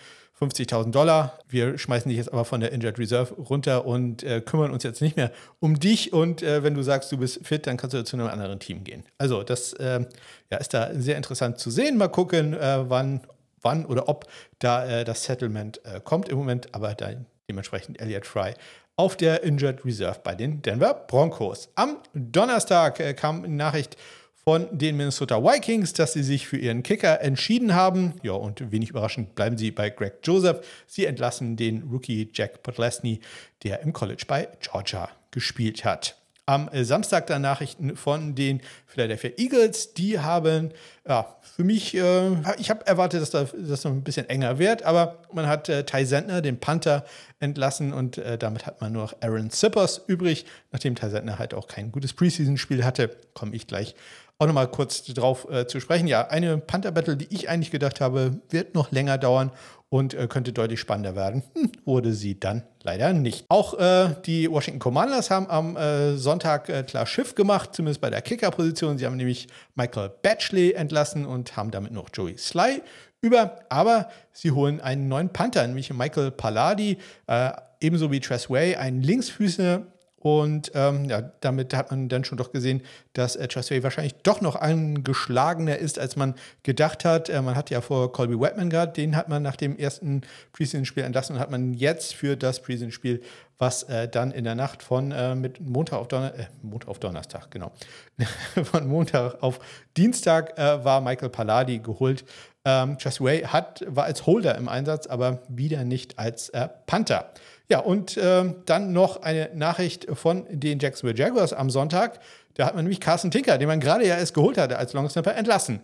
50.000 0.43 0.91
Dollar. 0.91 1.39
Wir 1.47 1.77
schmeißen 1.77 2.09
dich 2.09 2.17
jetzt 2.17 2.31
aber 2.31 2.45
von 2.45 2.59
der 2.59 2.71
Injured 2.71 2.99
Reserve 2.99 3.33
runter 3.35 3.85
und 3.85 4.23
äh, 4.23 4.41
kümmern 4.41 4.71
uns 4.71 4.83
jetzt 4.83 5.01
nicht 5.01 5.15
mehr 5.15 5.31
um 5.59 5.79
dich. 5.79 6.13
Und 6.13 6.43
äh, 6.43 6.63
wenn 6.63 6.73
du 6.73 6.81
sagst, 6.81 7.11
du 7.11 7.17
bist 7.17 7.45
fit, 7.45 7.67
dann 7.67 7.77
kannst 7.77 7.93
du 7.93 8.03
zu 8.03 8.17
einem 8.17 8.27
anderen 8.27 8.59
Team 8.59 8.83
gehen. 8.83 9.03
Also 9.17 9.43
das 9.43 9.73
äh, 9.73 10.05
ja, 10.51 10.57
ist 10.57 10.73
da 10.73 10.91
sehr 10.93 11.17
interessant 11.17 11.59
zu 11.59 11.71
sehen. 11.71 11.97
Mal 11.97 12.09
gucken, 12.09 12.53
äh, 12.53 12.89
wann, 12.89 13.21
wann 13.61 13.85
oder 13.85 14.09
ob 14.09 14.27
da 14.59 14.85
äh, 14.85 15.05
das 15.05 15.23
Settlement 15.23 15.81
äh, 15.85 15.99
kommt 16.03 16.29
im 16.29 16.37
Moment. 16.37 16.73
Aber 16.73 16.93
da 16.93 17.11
dementsprechend 17.49 17.99
Elliot 18.01 18.25
Fry 18.25 18.53
auf 18.95 19.17
der 19.17 19.43
Injured 19.43 19.83
Reserve 19.85 20.19
bei 20.23 20.35
den 20.35 20.61
Denver 20.61 20.93
Broncos. 20.93 21.69
Am 21.75 21.97
Donnerstag 22.13 23.17
kam 23.17 23.43
eine 23.43 23.55
Nachricht 23.55 23.97
von 24.43 24.67
den 24.71 24.97
Minnesota 24.97 25.41
Vikings, 25.41 25.93
dass 25.93 26.13
sie 26.13 26.23
sich 26.23 26.47
für 26.47 26.57
ihren 26.57 26.83
Kicker 26.83 27.21
entschieden 27.21 27.75
haben. 27.75 28.13
Ja, 28.23 28.33
und 28.33 28.71
wenig 28.71 28.89
überraschend 28.89 29.35
bleiben 29.35 29.57
sie 29.57 29.71
bei 29.71 29.89
Greg 29.89 30.15
Joseph. 30.23 30.65
Sie 30.85 31.05
entlassen 31.05 31.55
den 31.55 31.83
Rookie 31.83 32.29
Jack 32.33 32.61
Podlesny, 32.63 33.21
der 33.63 33.81
im 33.81 33.93
College 33.93 34.23
bei 34.27 34.49
Georgia 34.59 35.09
gespielt 35.31 35.85
hat. 35.85 36.17
Am 36.45 36.69
Samstag 36.73 37.27
dann 37.27 37.41
Nachrichten 37.41 37.95
von 37.95 38.35
den 38.35 38.59
Philadelphia 38.85 39.31
Eagles. 39.37 39.93
Die 39.93 40.19
haben, 40.19 40.71
ja, 41.07 41.37
für 41.41 41.63
mich, 41.63 41.95
äh, 41.95 42.31
ich 42.57 42.69
habe 42.69 42.85
erwartet, 42.85 43.21
dass 43.21 43.29
das, 43.29 43.83
noch 43.85 43.91
ein 43.91 44.03
bisschen 44.03 44.27
enger 44.27 44.59
wird, 44.59 44.83
aber 44.83 45.19
man 45.31 45.47
hat 45.47 45.69
äh, 45.69 45.85
Ty 45.85 46.05
Sentner, 46.05 46.41
den 46.41 46.59
Panther, 46.59 47.05
entlassen 47.39 47.93
und 47.93 48.17
äh, 48.17 48.37
damit 48.37 48.65
hat 48.65 48.81
man 48.81 48.91
nur 48.91 49.03
noch 49.03 49.15
Aaron 49.21 49.51
Sippers 49.51 50.01
übrig. 50.07 50.45
Nachdem 50.71 50.95
Ty 50.95 51.11
Sentner 51.11 51.39
halt 51.39 51.53
auch 51.53 51.67
kein 51.67 51.93
gutes 51.93 52.11
Preseason-Spiel 52.11 52.83
hatte, 52.83 53.15
komme 53.33 53.55
ich 53.55 53.67
gleich 53.67 53.95
auch 54.39 54.47
nochmal 54.47 54.67
kurz 54.69 55.03
drauf 55.03 55.47
äh, 55.49 55.67
zu 55.67 55.79
sprechen. 55.79 56.07
Ja, 56.07 56.27
eine 56.27 56.57
Panther-Battle, 56.57 57.17
die 57.17 57.27
ich 57.29 57.49
eigentlich 57.49 57.71
gedacht 57.71 58.01
habe, 58.01 58.41
wird 58.49 58.75
noch 58.75 58.91
länger 58.91 59.17
dauern 59.17 59.51
und 59.89 60.15
äh, 60.15 60.27
könnte 60.27 60.53
deutlich 60.53 60.79
spannender 60.79 61.15
werden. 61.15 61.43
Hm, 61.53 61.71
wurde 61.85 62.13
sie 62.13 62.39
dann 62.39 62.63
leider 62.81 63.13
nicht. 63.13 63.45
Auch 63.47 63.77
äh, 63.79 64.15
die 64.25 64.49
Washington 64.49 64.79
Commanders 64.79 65.29
haben 65.29 65.47
am 65.49 65.77
äh, 65.77 66.17
Sonntag 66.17 66.67
äh, 66.67 66.81
klar 66.83 67.05
Schiff 67.05 67.35
gemacht, 67.35 67.75
zumindest 67.75 68.01
bei 68.01 68.09
der 68.09 68.23
Kicker-Position. 68.23 68.97
Sie 68.97 69.05
haben 69.05 69.17
nämlich 69.17 69.47
Michael 69.75 70.11
Batchley 70.21 70.71
entlassen 70.71 71.25
und 71.25 71.55
haben 71.55 71.69
damit 71.69 71.91
noch 71.91 72.09
Joey 72.11 72.37
Sly 72.37 72.81
über. 73.21 73.59
Aber 73.69 74.09
sie 74.31 74.49
holen 74.49 74.81
einen 74.81 75.07
neuen 75.07 75.29
Panther, 75.29 75.65
nämlich 75.67 75.93
Michael 75.93 76.31
Palladi, 76.31 76.97
äh, 77.27 77.51
ebenso 77.79 78.11
wie 78.11 78.19
Tress 78.19 78.49
Way, 78.49 78.75
einen 78.75 79.03
Linksfüßer 79.03 79.83
und 80.23 80.71
ähm, 80.73 81.03
ja, 81.03 81.21
damit 81.41 81.73
hat 81.73 81.91
man 81.91 82.07
dann 82.07 82.23
schon 82.23 82.37
doch 82.37 82.53
gesehen, 82.53 82.81
dass 83.11 83.35
äh, 83.35 83.45
Trustway 83.49 83.83
wahrscheinlich 83.83 84.15
doch 84.23 84.39
noch 84.39 84.55
angeschlagener 84.55 85.77
ist, 85.77 85.99
als 85.99 86.15
man 86.15 86.35
gedacht 86.63 87.03
hat. 87.03 87.27
Äh, 87.27 87.41
man 87.41 87.55
hat 87.55 87.69
ja 87.69 87.81
vor 87.81 88.13
Colby 88.13 88.39
Wetman 88.39 88.69
gehabt, 88.69 88.95
den 88.95 89.17
hat 89.17 89.27
man 89.27 89.43
nach 89.43 89.57
dem 89.57 89.77
ersten 89.77 90.21
Preseason-Spiel 90.53 91.03
entlassen 91.03 91.35
und 91.35 91.41
hat 91.41 91.51
man 91.51 91.73
jetzt 91.73 92.15
für 92.15 92.37
das 92.37 92.61
Preseason-Spiel, 92.61 93.21
was 93.57 93.83
äh, 93.83 94.07
dann 94.07 94.31
in 94.31 94.45
der 94.45 94.55
Nacht 94.55 94.81
von 94.81 95.11
äh, 95.11 95.35
mit 95.35 95.59
Montag 95.59 95.99
auf, 95.99 96.07
Donner 96.07 96.33
äh, 96.35 96.45
Montag 96.61 96.87
auf 96.87 96.99
Donnerstag, 96.99 97.51
genau, 97.51 97.73
von 98.63 98.87
Montag 98.87 99.43
auf 99.43 99.59
Dienstag 99.97 100.57
äh, 100.57 100.85
war 100.85 101.01
Michael 101.01 101.31
Palladi 101.31 101.79
geholt. 101.79 102.23
Ähm, 102.63 102.97
Trustway 102.97 103.43
hat, 103.43 103.83
war 103.89 104.05
als 104.05 104.25
Holder 104.25 104.55
im 104.55 104.69
Einsatz, 104.69 105.05
aber 105.05 105.39
wieder 105.49 105.83
nicht 105.83 106.17
als 106.17 106.49
Panther. 106.85 107.33
Ja, 107.69 107.79
und 107.79 108.17
äh, 108.17 108.53
dann 108.65 108.91
noch 108.91 109.21
eine 109.21 109.49
Nachricht 109.53 110.07
von 110.13 110.45
den 110.49 110.79
Jacksonville 110.79 111.17
Jaguars 111.17 111.53
am 111.53 111.69
Sonntag. 111.69 112.19
Da 112.55 112.65
hat 112.65 112.75
man 112.75 112.85
nämlich 112.85 112.99
Carson 112.99 113.31
Tinker, 113.31 113.57
den 113.57 113.67
man 113.67 113.79
gerade 113.79 114.05
ja 114.05 114.17
erst 114.17 114.33
geholt 114.33 114.57
hatte 114.57 114.77
als 114.77 114.93
Longsnapper, 114.93 115.35
entlassen. 115.35 115.79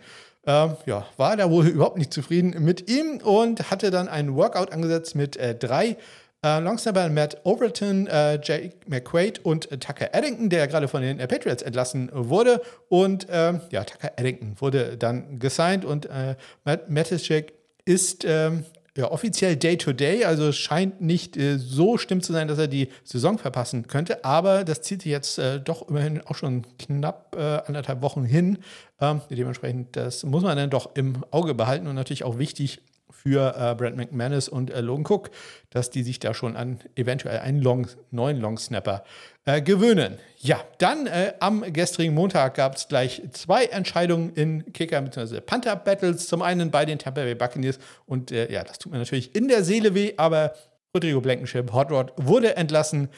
Ähm, 0.45 0.75
ja, 0.85 1.05
war 1.17 1.35
da 1.35 1.49
wohl 1.49 1.67
überhaupt 1.67 1.97
nicht 1.97 2.13
zufrieden 2.13 2.63
mit 2.63 2.89
ihm 2.89 3.19
und 3.23 3.71
hatte 3.71 3.91
dann 3.91 4.07
einen 4.07 4.35
Workout 4.35 4.71
angesetzt 4.71 5.15
mit 5.15 5.37
äh, 5.37 5.55
drei 5.55 5.97
äh, 6.43 6.59
Longsnapper 6.59 7.09
Matt 7.09 7.41
Overton, 7.43 8.07
äh, 8.07 8.39
Jake 8.41 8.71
McQuaid 8.87 9.39
und 9.39 9.71
äh, 9.71 9.77
Tucker 9.77 10.13
Eddington, 10.13 10.49
der 10.49 10.67
gerade 10.67 10.87
von 10.87 11.01
den 11.01 11.19
äh, 11.19 11.27
Patriots 11.27 11.63
entlassen 11.63 12.09
wurde. 12.13 12.61
Und 12.87 13.27
ähm, 13.29 13.61
ja, 13.71 13.83
Tucker 13.83 14.11
Eddington 14.15 14.55
wurde 14.59 14.97
dann 14.97 15.39
gesigned 15.39 15.83
und 15.85 16.05
äh, 16.05 16.35
Matt 16.63 16.89
Matischek 16.89 17.53
ist 17.85 18.23
ähm, 18.25 18.63
ja, 18.99 19.09
offiziell 19.11 19.55
Day-to-Day, 19.55 20.23
-Day, 20.23 20.25
also 20.25 20.51
scheint 20.51 20.99
nicht 20.99 21.37
äh, 21.37 21.57
so 21.57 21.97
stimmt 21.97 22.25
zu 22.25 22.33
sein, 22.33 22.47
dass 22.47 22.59
er 22.59 22.67
die 22.67 22.89
Saison 23.03 23.37
verpassen 23.37 23.87
könnte, 23.87 24.25
aber 24.25 24.65
das 24.65 24.81
zieht 24.81 25.03
sich 25.03 25.11
jetzt 25.11 25.39
äh, 25.39 25.59
doch 25.59 25.87
immerhin 25.87 26.21
auch 26.21 26.35
schon 26.35 26.65
knapp 26.77 27.35
äh, 27.37 27.61
anderthalb 27.65 28.01
Wochen 28.01 28.25
hin. 28.25 28.59
Ähm, 28.99 29.21
dementsprechend, 29.29 29.95
das 29.95 30.23
muss 30.25 30.43
man 30.43 30.57
dann 30.57 30.69
doch 30.69 30.95
im 30.95 31.23
Auge 31.31 31.55
behalten 31.55 31.87
und 31.87 31.95
natürlich 31.95 32.25
auch 32.25 32.37
wichtig 32.37 32.81
für 33.21 33.55
äh, 33.57 33.75
Brent 33.75 33.97
McManus 33.97 34.47
und 34.47 34.71
äh, 34.71 34.81
Logan 34.81 35.05
Cook, 35.05 35.31
dass 35.69 35.89
die 35.89 36.03
sich 36.03 36.19
da 36.19 36.33
schon 36.33 36.55
an 36.55 36.79
eventuell 36.95 37.39
einen 37.39 37.61
Long, 37.61 37.87
neuen 38.11 38.39
Long 38.39 38.57
Snapper 38.57 39.03
äh, 39.45 39.61
gewöhnen. 39.61 40.17
Ja, 40.37 40.63
dann 40.77 41.07
äh, 41.07 41.33
am 41.39 41.61
gestrigen 41.73 42.13
Montag 42.13 42.55
gab 42.55 42.75
es 42.75 42.87
gleich 42.87 43.21
zwei 43.33 43.65
Entscheidungen 43.65 44.33
in 44.33 44.71
Kicker- 44.71 45.01
bzw. 45.01 45.41
Panther-Battles. 45.41 46.27
Zum 46.27 46.41
einen 46.41 46.71
bei 46.71 46.85
den 46.85 46.97
Tampa 46.97 47.21
Bay 47.21 47.35
Buccaneers 47.35 47.79
und 48.05 48.31
äh, 48.31 48.51
ja, 48.51 48.63
das 48.63 48.79
tut 48.79 48.91
mir 48.91 48.99
natürlich 48.99 49.35
in 49.35 49.47
der 49.47 49.63
Seele 49.63 49.93
weh, 49.95 50.13
aber 50.17 50.53
Rodrigo 50.95 51.21
Blankenship, 51.21 51.73
Hot 51.73 51.91
Rod, 51.91 52.13
wurde 52.15 52.55
entlassen. 52.55 53.09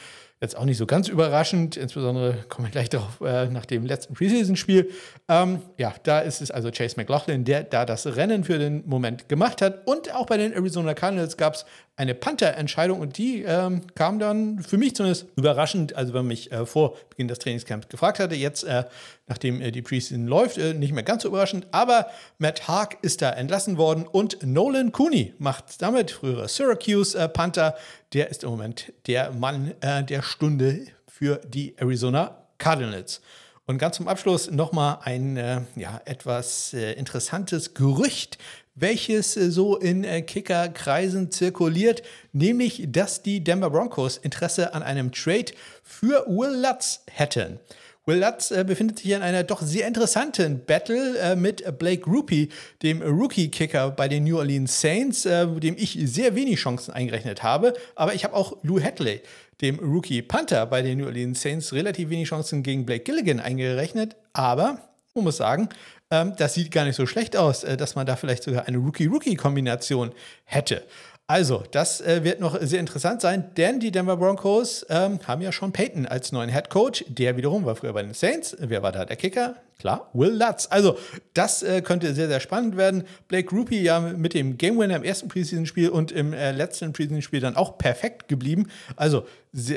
Jetzt 0.44 0.58
auch 0.58 0.66
nicht 0.66 0.78
so 0.78 0.88
ganz 0.88 1.08
überraschend, 1.08 1.78
insbesondere 1.78 2.34
kommen 2.50 2.68
wir 2.68 2.72
gleich 2.72 2.90
darauf 2.90 3.22
äh, 3.22 3.46
nach 3.46 3.68
dem 3.68 3.86
letzten 3.86 4.16
Preseason-Spiel. 4.16 4.90
Ähm, 5.30 5.62
ja, 5.78 5.94
da 6.02 6.20
ist 6.20 6.42
es 6.42 6.50
also 6.50 6.72
Chase 6.72 6.96
McLaughlin, 6.98 7.46
der 7.46 7.64
da 7.64 7.86
das 7.86 8.16
Rennen 8.16 8.44
für 8.44 8.58
den 8.58 8.82
Moment 8.88 9.30
gemacht 9.30 9.62
hat. 9.62 9.86
Und 9.88 10.16
auch 10.16 10.26
bei 10.26 10.38
den 10.38 10.52
Arizona 10.52 10.96
Cardinals 10.96 11.38
gab 11.38 11.54
es 11.54 11.66
eine 12.02 12.16
Panther-Entscheidung 12.16 13.00
und 13.00 13.20
die 13.20 13.44
ähm, 13.44 13.82
kam 13.94 14.18
dann 14.18 14.64
für 14.64 14.80
mich 14.80 14.96
zumindest 14.96 15.28
überraschend, 15.36 15.96
also 15.96 16.14
wenn 16.14 16.22
man 16.22 16.30
mich 16.30 16.52
äh, 16.52 16.66
vor 16.66 16.98
Beginn 17.12 17.28
des 17.28 17.38
Trainingscamps 17.38 17.90
gefragt 17.90 18.18
hatte, 18.18 18.34
jetzt 18.34 18.64
äh, 18.64 18.86
nachdem 19.28 19.62
äh, 19.62 19.72
die 19.72 19.84
Preseason 19.84 20.26
läuft, 20.26 20.58
äh, 20.58 20.74
nicht 20.74 20.94
mehr 20.94 21.04
ganz 21.04 21.22
so 21.22 21.30
überraschend, 21.30 21.68
aber 21.70 22.08
Matt 22.40 22.68
Haag 22.68 22.98
ist 23.04 23.22
da 23.22 23.30
entlassen 23.30 23.78
worden 23.78 24.08
und 24.08 24.44
Nolan 24.44 24.92
Cooney 24.92 25.36
macht 25.38 25.80
damit 25.84 26.10
frühere 26.10 26.48
Syracuse 26.48 27.16
äh, 27.16 27.30
Panther, 27.30 27.76
der 28.14 28.30
ist 28.30 28.44
im 28.44 28.50
Moment 28.50 28.92
der 29.06 29.32
Mann 29.32 29.76
äh, 29.82 30.04
der 30.04 30.24
Stunde 30.24 30.88
für 31.08 31.40
die 31.48 31.76
Arizona 31.78 32.48
Cardinals. 32.58 33.22
Und 33.68 33.78
ganz 33.78 33.98
zum 33.98 34.08
Abschluss 34.08 34.50
nochmal 34.50 34.98
ein 35.04 35.38
äh, 35.38 35.62
ja, 35.76 36.02
etwas 36.06 36.74
äh, 36.74 36.94
interessantes 36.94 37.76
Gerücht, 37.76 38.40
welches 38.76 39.38
äh, 39.38 39.52
so 39.52 39.78
in 39.78 40.04
äh, 40.04 40.22
Kicker-Kreisen 40.22 41.32
zirkuliert, 41.32 42.04
nämlich, 42.34 42.86
dass 42.88 43.22
die 43.22 43.44
Denver 43.44 43.70
Broncos 43.70 44.18
Interesse 44.18 44.74
an 44.74 44.84
einem 44.84 45.12
Trade 45.12 45.54
für 45.84 46.26
Will 46.28 46.62
Lutz 46.62 47.02
hätten. 47.12 47.60
Will 48.06 48.20
Lutz 48.20 48.52
äh, 48.52 48.64
befindet 48.64 49.00
sich 49.00 49.12
in 49.12 49.22
einer 49.22 49.44
doch 49.44 49.62
sehr 49.62 49.88
interessanten 49.88 50.66
Battle 50.66 51.36
mit 51.36 51.78
Blake 51.78 52.10
Rupi, 52.10 52.50
dem 52.82 53.02
Rookie-Kicker 53.02 53.92
bei 53.92 54.08
den 54.08 54.24
New 54.24 54.38
Orleans 54.38 54.82
Saints, 54.82 55.24
dem 55.24 55.76
ich 55.78 56.00
sehr 56.06 56.34
wenig 56.36 56.60
Chancen 56.60 56.94
eingerechnet 56.94 57.44
habe. 57.44 57.74
Aber 57.96 58.16
ich 58.16 58.24
habe 58.24 58.36
auch 58.36 58.58
Lou 58.64 58.82
Hadley, 58.82 59.22
dem 59.62 59.78
Rookie-Panther 59.78 60.66
bei 60.66 60.82
den 60.82 60.98
New 60.98 61.06
Orleans 61.06 61.42
Saints, 61.42 61.74
relativ 61.74 62.10
wenig 62.10 62.28
Chancen 62.28 62.64
gegen 62.64 62.86
Blake 62.86 63.04
Gilligan 63.04 63.40
eingerechnet. 63.40 64.16
Aber 64.34 64.80
man 65.14 65.26
muss 65.26 65.38
sagen, 65.38 65.70
das 66.12 66.54
sieht 66.54 66.72
gar 66.72 66.84
nicht 66.84 66.98
so 66.98 67.06
schlecht 67.06 67.38
aus, 67.38 67.64
äh, 67.64 67.78
dass 67.78 67.96
man 67.96 68.06
da 68.06 68.18
vielleicht 68.18 68.44
sogar 68.44 68.68
eine 68.68 68.78
Rookie-Rookie-Kombination 68.78 70.12
hätte. 70.44 70.84
Also, 71.32 71.64
das 71.72 72.02
äh, 72.02 72.26
wird 72.26 72.42
noch 72.42 72.60
sehr 72.60 72.82
interessant 72.82 73.22
sein, 73.22 73.52
denn 73.56 73.80
die 73.80 73.90
Denver 73.90 74.18
Broncos 74.18 74.86
ähm, 74.90 75.18
haben 75.26 75.42
ja 75.42 75.54
schon 75.54 75.72
Peyton 75.72 76.06
als 76.06 76.34
neuen 76.34 76.50
Head 76.50 76.70
Coach. 76.70 77.06
Der 77.08 77.38
wiederum 77.38 77.64
war 77.64 77.78
früher 77.78 77.94
bei 77.94 78.04
den 78.04 78.14
Saints. 78.14 78.58
Wer 78.60 78.84
war 78.84 78.92
da 78.92 79.06
der 79.06 79.16
Kicker? 79.16 79.56
Klar, 79.80 80.10
Will 80.12 80.34
Lutz. 80.34 80.68
Also, 80.70 80.98
das 81.34 81.64
äh, 81.64 81.82
könnte 81.82 82.14
sehr, 82.14 82.28
sehr 82.28 82.42
spannend 82.42 82.76
werden. 82.76 83.06
Blake 83.30 83.50
Rupi 83.56 83.82
ja 83.82 84.02
mit 84.02 84.34
dem 84.34 84.58
Game 84.58 84.78
Winner 84.78 84.98
im 84.98 85.04
ersten 85.04 85.30
Preseason-Spiel 85.30 85.88
und 85.88 86.12
im 86.12 86.34
äh, 86.34 86.52
letzten 86.52 86.92
Preseason-Spiel 86.92 87.40
dann 87.40 87.56
auch 87.56 87.78
perfekt 87.78 88.28
geblieben. 88.28 88.68
Also, 88.98 89.26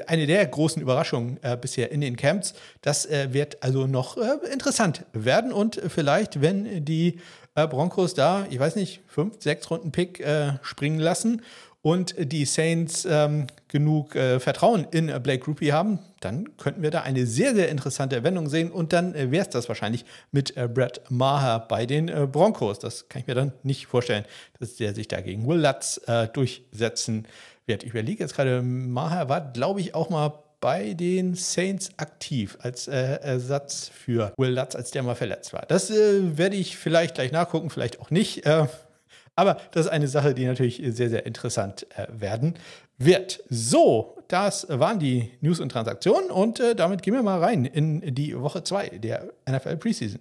eine 0.09 0.27
der 0.27 0.45
großen 0.47 0.83
Überraschungen 0.83 1.39
äh, 1.43 1.57
bisher 1.57 1.93
in 1.93 2.01
den 2.01 2.17
Camps. 2.17 2.55
Das 2.83 3.07
äh, 3.07 3.33
wird 3.33 3.63
also 3.63 3.87
noch 3.87 4.17
äh, 4.17 4.53
interessant 4.53 5.05
werden 5.13 5.53
und 5.53 5.81
vielleicht, 5.89 6.41
wenn 6.41 6.85
die 6.85 7.21
äh, 7.55 7.67
Broncos 7.67 8.15
da, 8.15 8.47
ich 8.51 8.59
weiß 8.59 8.77
nicht, 8.77 9.03
fünf, 9.07 9.41
sechs 9.41 9.71
Runden 9.71 9.93
Pick 9.93 10.21
äh, 10.21 10.55
springen 10.63 10.99
lassen 10.99 11.43
und 11.83 12.15
die 12.19 12.47
Saints 12.47 13.07
ähm, 13.09 13.47
genug 13.69 14.17
äh, 14.17 14.41
Vertrauen 14.41 14.87
in 14.91 15.11
äh, 15.11 15.21
Blake 15.23 15.45
Rupi 15.45 15.67
haben, 15.67 15.99
dann 16.21 16.57
könnten 16.57 16.83
wir 16.83 16.91
da 16.91 17.03
eine 17.03 17.27
sehr, 17.27 17.55
sehr 17.55 17.69
interessante 17.69 18.25
Wendung 18.25 18.49
sehen 18.49 18.71
und 18.71 18.95
dann 18.95 19.15
äh, 19.15 19.31
wäre 19.31 19.43
es 19.43 19.51
das 19.51 19.69
wahrscheinlich 19.69 20.07
mit 20.33 20.57
äh, 20.57 20.67
Brett 20.67 21.03
Maher 21.11 21.61
bei 21.61 21.85
den 21.85 22.09
äh, 22.09 22.27
Broncos. 22.27 22.79
Das 22.79 23.09
kann 23.11 23.21
ich 23.21 23.27
mir 23.27 23.35
dann 23.35 23.53
nicht 23.63 23.87
vorstellen, 23.87 24.25
dass 24.59 24.77
der 24.77 24.95
sich 24.95 25.09
dagegen 25.09 25.47
Will 25.47 25.61
Lutz 25.61 26.01
durchsetzen 26.33 27.27
wird. 27.67 27.83
Ich 27.85 27.91
überlege 27.91 28.23
jetzt 28.23 28.35
gerade, 28.35 28.63
Maher 28.63 29.29
war, 29.29 29.53
glaube 29.53 29.81
ich, 29.81 29.95
auch 29.95 30.11
mal 30.11 30.44
bei 30.65 30.95
den 30.95 31.35
Saints 31.35 31.91
aktiv 31.99 32.57
als 32.63 32.89
äh, 32.89 33.19
Ersatz 33.21 33.91
für 33.93 34.33
Will 34.39 34.59
Lutz, 34.59 34.75
als 34.75 34.91
der 34.93 35.03
mal 35.03 35.15
verletzt 35.15 35.53
war. 35.53 35.67
Das 35.69 35.91
äh, 35.91 36.39
werde 36.39 36.57
ich 36.57 36.79
vielleicht 36.79 37.17
gleich 37.17 37.33
nachgucken, 37.33 37.69
vielleicht 37.69 38.01
auch 38.01 38.11
nicht. 38.11 38.47
Äh, 38.47 38.67
aber 39.37 39.59
das 39.73 39.85
ist 39.85 39.93
eine 39.93 40.09
Sache, 40.09 40.33
die 40.33 40.47
natürlich 40.47 40.81
sehr, 40.83 41.11
sehr 41.11 41.27
interessant 41.27 41.87
äh, 41.99 42.07
werden 42.09 42.55
wird. 42.97 43.45
So, 43.51 44.17
das 44.29 44.67
waren 44.71 44.99
die 44.99 45.33
News 45.43 45.61
und 45.61 45.69
Transaktionen 45.69 46.31
und 46.31 46.61
äh, 46.61 46.75
damit 46.75 47.03
gehen 47.03 47.13
wir 47.13 47.23
mal 47.23 47.41
rein 47.41 47.67
in 47.67 48.15
die 48.15 48.41
Woche 48.41 48.65
2 48.65 48.89
der 49.01 49.35
NFL 49.47 49.77
Preseason. 49.77 50.21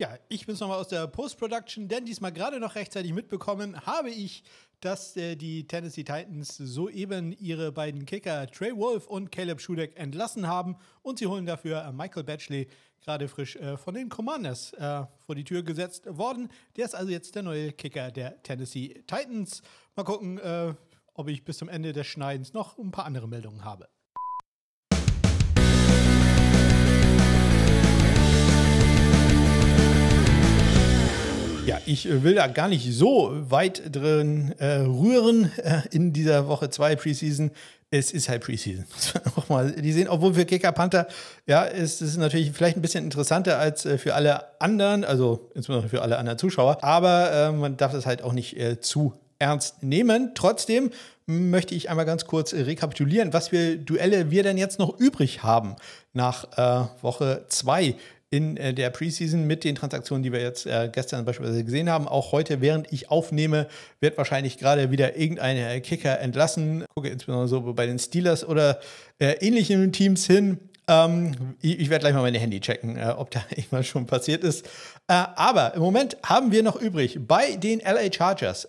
Ja, 0.00 0.16
ich 0.30 0.46
bin 0.46 0.56
nochmal 0.56 0.78
aus 0.78 0.88
der 0.88 1.06
Post-Production, 1.06 1.86
denn 1.86 2.06
diesmal 2.06 2.32
gerade 2.32 2.58
noch 2.58 2.74
rechtzeitig 2.74 3.12
mitbekommen 3.12 3.78
habe 3.84 4.08
ich 4.08 4.44
dass 4.80 5.14
äh, 5.14 5.36
die 5.36 5.66
Tennessee 5.66 6.04
Titans 6.04 6.56
soeben 6.56 7.32
ihre 7.32 7.70
beiden 7.70 8.06
Kicker 8.06 8.46
Trey 8.46 8.74
Wolf 8.74 9.06
und 9.08 9.30
Caleb 9.30 9.60
Schudeck 9.60 9.98
entlassen 9.98 10.46
haben 10.46 10.78
und 11.02 11.18
sie 11.18 11.26
holen 11.26 11.44
dafür 11.44 11.84
äh, 11.84 11.92
Michael 11.92 12.24
Batchley 12.24 12.66
gerade 13.02 13.28
frisch 13.28 13.56
äh, 13.56 13.76
von 13.76 13.92
den 13.92 14.08
Commanders 14.08 14.72
äh, 14.72 15.04
vor 15.26 15.34
die 15.34 15.44
Tür 15.44 15.62
gesetzt 15.62 16.06
worden. 16.06 16.48
Der 16.76 16.86
ist 16.86 16.94
also 16.94 17.10
jetzt 17.10 17.34
der 17.34 17.42
neue 17.42 17.70
Kicker 17.72 18.10
der 18.10 18.42
Tennessee 18.42 19.04
Titans. 19.06 19.60
Mal 19.96 20.04
gucken, 20.04 20.38
äh, 20.38 20.72
ob 21.12 21.28
ich 21.28 21.44
bis 21.44 21.58
zum 21.58 21.68
Ende 21.68 21.92
des 21.92 22.06
Schneidens 22.06 22.54
noch 22.54 22.78
ein 22.78 22.90
paar 22.90 23.04
andere 23.04 23.28
Meldungen 23.28 23.66
habe. 23.66 23.86
Ja, 31.66 31.78
ich 31.86 32.08
äh, 32.08 32.22
will 32.22 32.34
da 32.34 32.46
gar 32.46 32.68
nicht 32.68 32.92
so 32.92 33.32
weit 33.50 33.82
drin 33.94 34.54
äh, 34.58 34.76
rühren 34.76 35.52
äh, 35.58 35.82
in 35.90 36.12
dieser 36.12 36.48
Woche 36.48 36.70
2 36.70 36.96
Preseason. 36.96 37.50
Es 37.90 38.12
ist 38.12 38.28
halt 38.28 38.42
Preseason. 38.42 38.86
Nochmal, 39.36 39.72
die 39.72 39.92
sehen, 39.92 40.08
obwohl 40.08 40.34
für 40.34 40.44
Kicker 40.44 40.72
Panther, 40.72 41.06
ja, 41.46 41.64
ist 41.64 42.00
es 42.00 42.16
natürlich 42.16 42.52
vielleicht 42.52 42.76
ein 42.76 42.82
bisschen 42.82 43.04
interessanter 43.04 43.58
als 43.58 43.84
äh, 43.84 43.98
für 43.98 44.14
alle 44.14 44.60
anderen, 44.60 45.04
also 45.04 45.50
insbesondere 45.54 45.90
für 45.90 46.02
alle 46.02 46.18
anderen 46.18 46.38
Zuschauer. 46.38 46.82
Aber 46.82 47.32
äh, 47.32 47.52
man 47.52 47.76
darf 47.76 47.92
das 47.92 48.06
halt 48.06 48.22
auch 48.22 48.32
nicht 48.32 48.56
äh, 48.56 48.80
zu 48.80 49.14
ernst 49.38 49.82
nehmen. 49.82 50.32
Trotzdem 50.34 50.90
möchte 51.26 51.74
ich 51.74 51.90
einmal 51.90 52.06
ganz 52.06 52.26
kurz 52.26 52.52
rekapitulieren, 52.54 53.32
was 53.32 53.48
für 53.48 53.76
Duelle 53.76 54.30
wir 54.30 54.42
denn 54.42 54.58
jetzt 54.58 54.78
noch 54.78 54.98
übrig 54.98 55.42
haben 55.44 55.76
nach 56.12 56.48
Woche 57.02 57.44
2 57.48 57.94
in 58.30 58.56
äh, 58.56 58.72
der 58.72 58.90
Preseason 58.90 59.46
mit 59.46 59.64
den 59.64 59.74
Transaktionen, 59.74 60.22
die 60.22 60.32
wir 60.32 60.40
jetzt 60.40 60.64
äh, 60.64 60.88
gestern 60.90 61.24
beispielsweise 61.24 61.64
gesehen 61.64 61.90
haben. 61.90 62.06
Auch 62.06 62.30
heute, 62.30 62.60
während 62.60 62.92
ich 62.92 63.10
aufnehme, 63.10 63.66
wird 63.98 64.16
wahrscheinlich 64.16 64.56
gerade 64.56 64.92
wieder 64.92 65.16
irgendein 65.16 65.56
äh, 65.56 65.80
Kicker 65.80 66.20
entlassen. 66.20 66.84
Gucke 66.94 67.08
insbesondere 67.08 67.48
so 67.48 67.72
bei 67.72 67.86
den 67.86 67.98
Steelers 67.98 68.46
oder 68.46 68.78
äh, 69.18 69.32
ähnlichen 69.40 69.92
Teams 69.92 70.26
hin. 70.26 70.60
Ähm, 70.86 71.56
ich, 71.60 71.80
ich 71.80 71.90
werde 71.90 72.02
gleich 72.02 72.14
mal 72.14 72.22
meine 72.22 72.38
Handy 72.38 72.60
checken, 72.60 72.96
äh, 72.96 73.14
ob 73.16 73.32
da 73.32 73.42
irgendwas 73.50 73.88
schon 73.88 74.06
passiert 74.06 74.44
ist. 74.44 74.64
Äh, 75.08 75.14
aber 75.34 75.74
im 75.74 75.82
Moment 75.82 76.16
haben 76.24 76.52
wir 76.52 76.62
noch 76.62 76.80
übrig 76.80 77.18
bei 77.26 77.56
den 77.56 77.80
LA 77.80 78.12
Chargers 78.12 78.68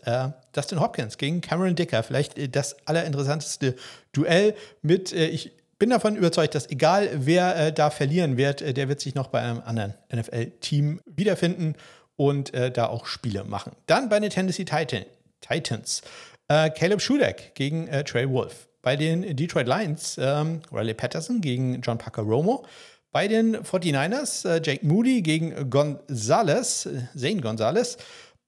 Dustin 0.53 0.81
Hopkins 0.81 1.17
gegen 1.17 1.39
Cameron 1.39 1.75
Dicker. 1.75 2.01
Vielleicht 2.01 2.55
das 2.55 2.75
allerinteressanteste 2.87 3.75
Duell 4.11 4.55
mit, 4.81 5.13
ich 5.13 5.51
bin 5.81 5.89
davon 5.89 6.15
überzeugt, 6.15 6.53
dass 6.53 6.69
egal 6.69 7.09
wer 7.11 7.55
äh, 7.55 7.73
da 7.73 7.89
verlieren 7.89 8.37
wird, 8.37 8.61
äh, 8.61 8.71
der 8.71 8.87
wird 8.87 8.99
sich 8.99 9.15
noch 9.15 9.29
bei 9.29 9.41
einem 9.41 9.63
anderen 9.65 9.95
NFL-Team 10.15 11.01
wiederfinden 11.07 11.73
und 12.15 12.53
äh, 12.53 12.69
da 12.69 12.85
auch 12.85 13.07
Spiele 13.07 13.45
machen. 13.45 13.71
Dann 13.87 14.07
bei 14.07 14.19
den 14.19 14.29
Tennessee 14.29 14.63
Titan, 14.63 15.05
Titans. 15.41 16.03
Äh, 16.49 16.69
Caleb 16.69 17.01
Schudeck 17.01 17.55
gegen 17.55 17.87
äh, 17.87 18.03
Trey 18.03 18.29
Wolf. 18.29 18.67
Bei 18.83 18.95
den 18.95 19.35
Detroit 19.35 19.65
Lions 19.65 20.19
ähm, 20.21 20.61
Riley 20.71 20.93
Patterson 20.93 21.41
gegen 21.41 21.81
John 21.81 21.97
Parker 21.97 22.21
Romo. 22.21 22.63
Bei 23.11 23.27
den 23.27 23.57
49ers 23.57 24.47
äh, 24.47 24.61
Jake 24.63 24.85
Moody 24.85 25.23
gegen 25.23 25.67
Gonzalez, 25.71 26.87
Zane 27.17 27.41
Gonzalez. 27.41 27.97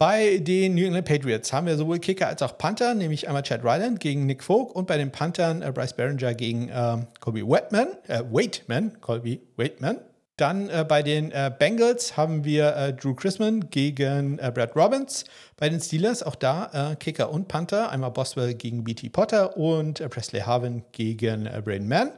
Bei 0.06 0.38
den 0.40 0.76
New 0.76 0.84
England 0.84 1.08
Patriots 1.08 1.54
haben 1.54 1.66
wir 1.66 1.78
sowohl 1.78 1.98
Kicker 1.98 2.28
als 2.28 2.42
auch 2.42 2.58
Panther, 2.58 2.94
nämlich 2.94 3.30
einmal 3.30 3.42
Chad 3.42 3.64
Ryland 3.64 4.02
gegen 4.02 4.26
Nick 4.26 4.44
Folk 4.44 4.76
und 4.76 4.86
bei 4.86 4.98
den 4.98 5.14
Panthern 5.14 5.62
äh, 5.62 5.72
Bryce 5.72 5.94
Behringer 5.94 6.34
gegen 6.34 6.68
äh, 6.68 6.98
Colby 7.22 7.48
Waitman, 7.48 7.88
äh, 8.10 8.22
Waitman, 8.30 9.00
Colby 9.00 9.40
Waitman. 9.56 10.00
Dann 10.36 10.68
äh, 10.68 10.84
bei 10.86 11.04
den 11.04 11.32
äh, 11.32 11.50
Bengals 11.58 12.18
haben 12.18 12.44
wir 12.44 12.76
äh, 12.76 12.92
Drew 12.92 13.14
Chrisman 13.14 13.70
gegen 13.70 14.40
äh, 14.40 14.52
Brad 14.54 14.76
Robbins. 14.76 15.24
Bei 15.56 15.70
den 15.70 15.80
Steelers 15.80 16.22
auch 16.22 16.36
da 16.36 16.98
Kicker 17.00 17.32
und 17.32 17.48
Panther. 17.48 17.90
Einmal 17.90 18.12
Boswell 18.12 18.56
gegen 18.56 18.84
BT 18.84 19.10
Potter 19.14 19.56
und 19.56 20.06
Presley 20.10 20.42
Harvin 20.42 20.84
gegen 20.92 21.46
Braden 21.46 21.88
Mann. 21.88 22.12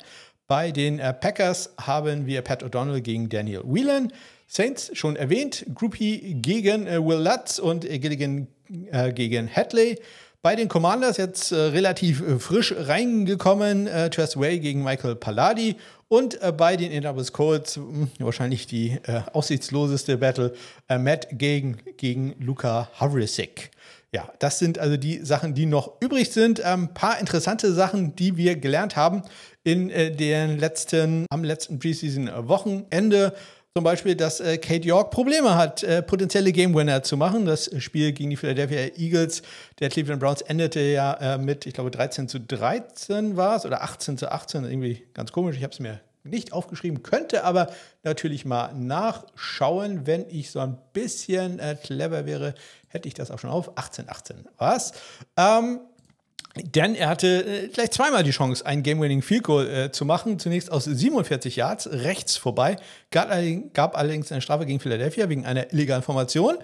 Bei 0.48 0.72
den 0.72 0.98
Packers 0.98 1.76
haben 1.80 2.26
wir 2.26 2.42
Pat 2.42 2.64
O'Donnell 2.64 3.02
gegen 3.02 3.30
Daniel 3.30 3.62
Whelan. 3.64 4.12
Saints 4.48 4.92
schon 4.94 5.16
erwähnt. 5.16 5.66
Groupie 5.74 6.36
gegen 6.42 6.86
Will 6.86 7.20
Lutz 7.20 7.60
und 7.60 7.82
Gilligan 7.82 8.48
gegen 9.14 9.50
Hadley. 9.50 9.98
Bei 10.46 10.56
den 10.56 10.68
Commanders 10.68 11.18
jetzt 11.18 11.52
äh, 11.52 11.56
relativ 11.56 12.22
äh, 12.22 12.38
frisch 12.38 12.72
reingekommen, 12.78 13.88
äh, 13.88 14.12
Tress 14.12 14.38
Way 14.38 14.60
gegen 14.60 14.84
Michael 14.84 15.16
Palladi 15.16 15.76
und 16.08 16.40
äh, 16.40 16.52
bei 16.52 16.78
den 16.78 16.92
Indianapolis 16.92 17.34
Colts 17.34 17.78
hm, 17.78 18.12
wahrscheinlich 18.20 18.68
die 18.68 19.00
äh, 19.08 19.22
aussichtsloseste 19.34 20.18
Battle, 20.18 20.54
äh, 20.88 21.00
Matt 21.00 21.30
gegen, 21.32 21.78
gegen 21.98 22.36
Luca 22.40 22.92
Havrisic. 22.94 23.72
Ja, 24.12 24.32
das 24.38 24.60
sind 24.60 24.78
also 24.78 24.98
die 24.98 25.26
Sachen, 25.26 25.56
die 25.56 25.66
noch 25.66 25.94
übrig 26.00 26.32
sind. 26.32 26.62
Ein 26.62 26.80
ähm, 26.80 26.94
paar 26.94 27.20
interessante 27.20 27.74
Sachen, 27.74 28.16
die 28.16 28.38
wir 28.38 28.56
gelernt 28.56 28.96
haben 28.96 29.24
in 29.64 29.88
den 29.90 30.60
letzten, 30.60 31.26
am 31.32 31.44
letzten 31.44 31.80
Preseason-Wochenende. 31.80 33.34
Zum 33.78 33.84
Beispiel, 33.84 34.16
dass 34.16 34.40
äh, 34.40 34.58
Kate 34.58 34.88
York 34.88 35.12
Probleme 35.12 35.56
hat, 35.56 35.84
äh, 35.84 36.02
potenzielle 36.02 36.54
Game 36.54 36.74
Winner 36.74 37.04
zu 37.04 37.18
machen. 37.18 37.46
Das 37.46 37.70
Spiel 37.84 38.14
gegen 38.14 38.30
die 38.30 38.38
Philadelphia 38.38 38.96
Eagles 38.96 39.42
der 39.80 39.90
Cleveland 39.90 40.22
Browns 40.22 40.42
endete 40.44 40.80
ja 40.80 41.14
äh, 41.16 41.38
mit, 41.38 41.66
ich 41.66 41.74
glaube, 41.74 41.92
13 41.92 42.30
zu 42.30 42.40
13 42.40 43.36
war 43.36 43.58
es 43.58 43.66
oder 43.66 43.84
18 43.84 44.18
zu 44.18 44.32
18. 44.32 44.64
Irgendwie 44.64 45.06
ganz 45.14 45.34
komisch. 45.34 45.58
Ich 45.58 45.64
habe 45.64 45.74
es 45.74 45.82
mir 45.82 46.00
nicht 46.24 46.54
aufgeschrieben, 46.54 47.04
könnte 47.04 47.44
aber 47.44 47.68
natürlich 48.04 48.46
mal 48.46 48.74
nachschauen. 48.74 50.08
Wenn 50.08 50.26
ich 50.30 50.52
so 50.52 50.62
ein 50.62 50.78
bisschen 50.94 51.60
äh, 51.60 51.76
clever 51.76 52.26
wäre, 52.26 52.56
hätte 52.88 53.10
ich 53.10 53.14
das 53.14 53.30
auch 53.30 53.40
schon 53.40 53.50
auf. 53.50 53.78
18, 53.78 54.08
18 54.08 54.46
war 54.58 54.78
es. 54.78 54.94
Ähm, 55.36 55.82
denn 56.56 56.96
er 56.96 57.10
hatte 57.10 57.46
äh, 57.46 57.68
gleich 57.68 57.92
zweimal 57.92 58.24
die 58.24 58.32
Chance, 58.32 58.66
einen 58.66 58.84
Game-Winning 58.84 59.22
Field 59.22 59.44
Goal 59.44 59.68
äh, 59.68 59.92
zu 59.92 60.06
machen. 60.06 60.40
Zunächst 60.40 60.72
aus 60.72 60.86
47 60.86 61.56
Yards 61.58 61.90
rechts 61.92 62.38
vorbei. 62.38 62.78
Gab, 63.12 63.30
gab, 63.74 63.98
allerdings 63.98 64.32
eine 64.32 64.42
Strafe 64.42 64.66
gegen 64.66 64.80
Philadelphia 64.80 65.28
wegen 65.28 65.46
einer 65.46 65.72
illegalen 65.74 66.04
Formation. 66.04 66.58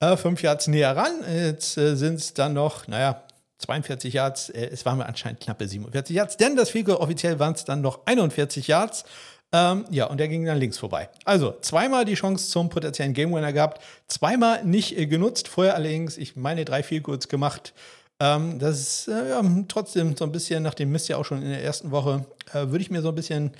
Äh, 0.00 0.16
fünf 0.16 0.42
Yards 0.42 0.66
näher 0.66 0.94
ran. 0.94 1.12
Jetzt 1.34 1.78
äh, 1.78 1.96
sind 1.96 2.16
es 2.16 2.34
dann 2.34 2.52
noch, 2.52 2.86
naja, 2.88 3.22
42 3.58 4.12
Yards. 4.12 4.50
Äh, 4.50 4.66
es 4.66 4.84
waren 4.84 5.00
anscheinend 5.00 5.40
knappe 5.40 5.66
47 5.66 6.14
Yards. 6.14 6.36
Denn 6.36 6.54
das 6.54 6.70
Field 6.70 6.86
Goal 6.86 6.98
offiziell 6.98 7.38
waren 7.38 7.54
es 7.54 7.64
dann 7.64 7.80
noch 7.80 8.00
41 8.06 8.68
Yards. 8.68 9.04
Ähm, 9.50 9.86
ja, 9.90 10.04
und 10.04 10.18
der 10.18 10.28
ging 10.28 10.44
dann 10.44 10.58
links 10.58 10.76
vorbei. 10.76 11.08
Also 11.24 11.54
zweimal 11.62 12.04
die 12.04 12.14
Chance 12.14 12.50
zum 12.50 12.68
potenziellen 12.68 13.14
Game 13.14 13.32
Winner 13.32 13.54
gehabt, 13.54 13.82
zweimal 14.06 14.62
nicht 14.64 14.98
äh, 14.98 15.06
genutzt. 15.06 15.48
Vorher 15.48 15.74
allerdings, 15.74 16.18
ich 16.18 16.36
meine, 16.36 16.66
drei 16.66 16.82
Field 16.82 17.04
Goals 17.04 17.28
gemacht. 17.28 17.72
Ähm, 18.20 18.58
das 18.58 18.80
ist 18.80 19.08
äh, 19.08 19.30
ja, 19.30 19.42
trotzdem 19.68 20.16
so 20.16 20.24
ein 20.24 20.32
bisschen, 20.32 20.62
nach 20.62 20.74
dem 20.74 20.90
Mist 20.90 21.08
ja 21.08 21.16
auch 21.16 21.24
schon 21.24 21.42
in 21.42 21.50
der 21.50 21.62
ersten 21.62 21.90
Woche, 21.90 22.26
äh, 22.52 22.66
würde 22.66 22.80
ich 22.80 22.90
mir 22.90 23.02
so 23.02 23.10
ein 23.10 23.14
bisschen, 23.14 23.52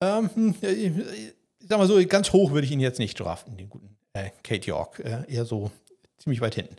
ähm, 0.00 0.30
hm, 0.32 0.54
ich 0.60 1.34
sag 1.68 1.78
mal 1.78 1.88
so, 1.88 2.04
ganz 2.06 2.32
hoch 2.32 2.52
würde 2.52 2.66
ich 2.66 2.72
ihn 2.72 2.80
jetzt 2.80 2.98
nicht 2.98 3.18
draften, 3.18 3.56
den 3.56 3.68
guten 3.68 3.96
äh, 4.12 4.30
Kate 4.42 4.66
York. 4.66 5.00
Äh, 5.00 5.24
eher 5.28 5.44
so 5.44 5.70
ziemlich 6.18 6.40
weit 6.40 6.54
hinten. 6.54 6.76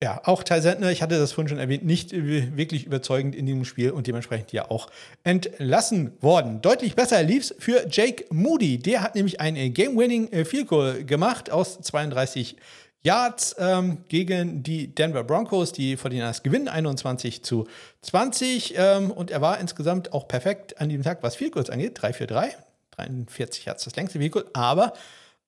Ja, 0.00 0.20
auch 0.24 0.44
Ty 0.44 0.60
Sentner, 0.60 0.92
ich 0.92 1.02
hatte 1.02 1.18
das 1.18 1.32
vorhin 1.32 1.48
schon 1.48 1.58
erwähnt, 1.58 1.84
nicht 1.84 2.12
wirklich 2.12 2.86
überzeugend 2.86 3.34
in 3.34 3.46
diesem 3.46 3.64
Spiel 3.64 3.90
und 3.90 4.06
dementsprechend 4.06 4.52
ja 4.52 4.70
auch 4.70 4.88
entlassen 5.24 6.12
worden. 6.20 6.62
Deutlich 6.62 6.94
besser 6.94 7.20
lief 7.24 7.42
es 7.42 7.54
für 7.58 7.84
Jake 7.90 8.24
Moody. 8.30 8.78
Der 8.78 9.02
hat 9.02 9.16
nämlich 9.16 9.40
ein 9.40 9.74
Game-Winning 9.74 10.30
äh, 10.30 10.44
Field 10.44 10.68
Goal 10.68 11.02
gemacht 11.02 11.50
aus 11.50 11.80
32 11.80 12.54
Yards 13.02 13.54
ähm, 13.58 13.98
gegen 14.08 14.62
die 14.62 14.94
Denver 14.94 15.24
Broncos. 15.24 15.72
Die 15.72 15.96
49ers 15.96 16.42
gewinnen 16.42 16.68
21 16.68 17.42
zu 17.42 17.66
20. 18.02 18.74
Ähm, 18.76 19.10
und 19.10 19.30
er 19.30 19.40
war 19.40 19.58
insgesamt 19.58 20.12
auch 20.12 20.28
perfekt 20.28 20.80
an 20.80 20.88
diesem 20.88 21.04
Tag, 21.04 21.22
was 21.22 21.36
Field 21.36 21.52
Goals 21.52 21.70
angeht. 21.70 21.92
3 22.00 22.12
für 22.12 22.26
3. 22.26 22.54
43 22.90 23.64
Yards 23.64 23.84
das 23.84 23.96
längste 23.96 24.18
Field 24.18 24.32
Goal. 24.32 24.46
Aber 24.52 24.92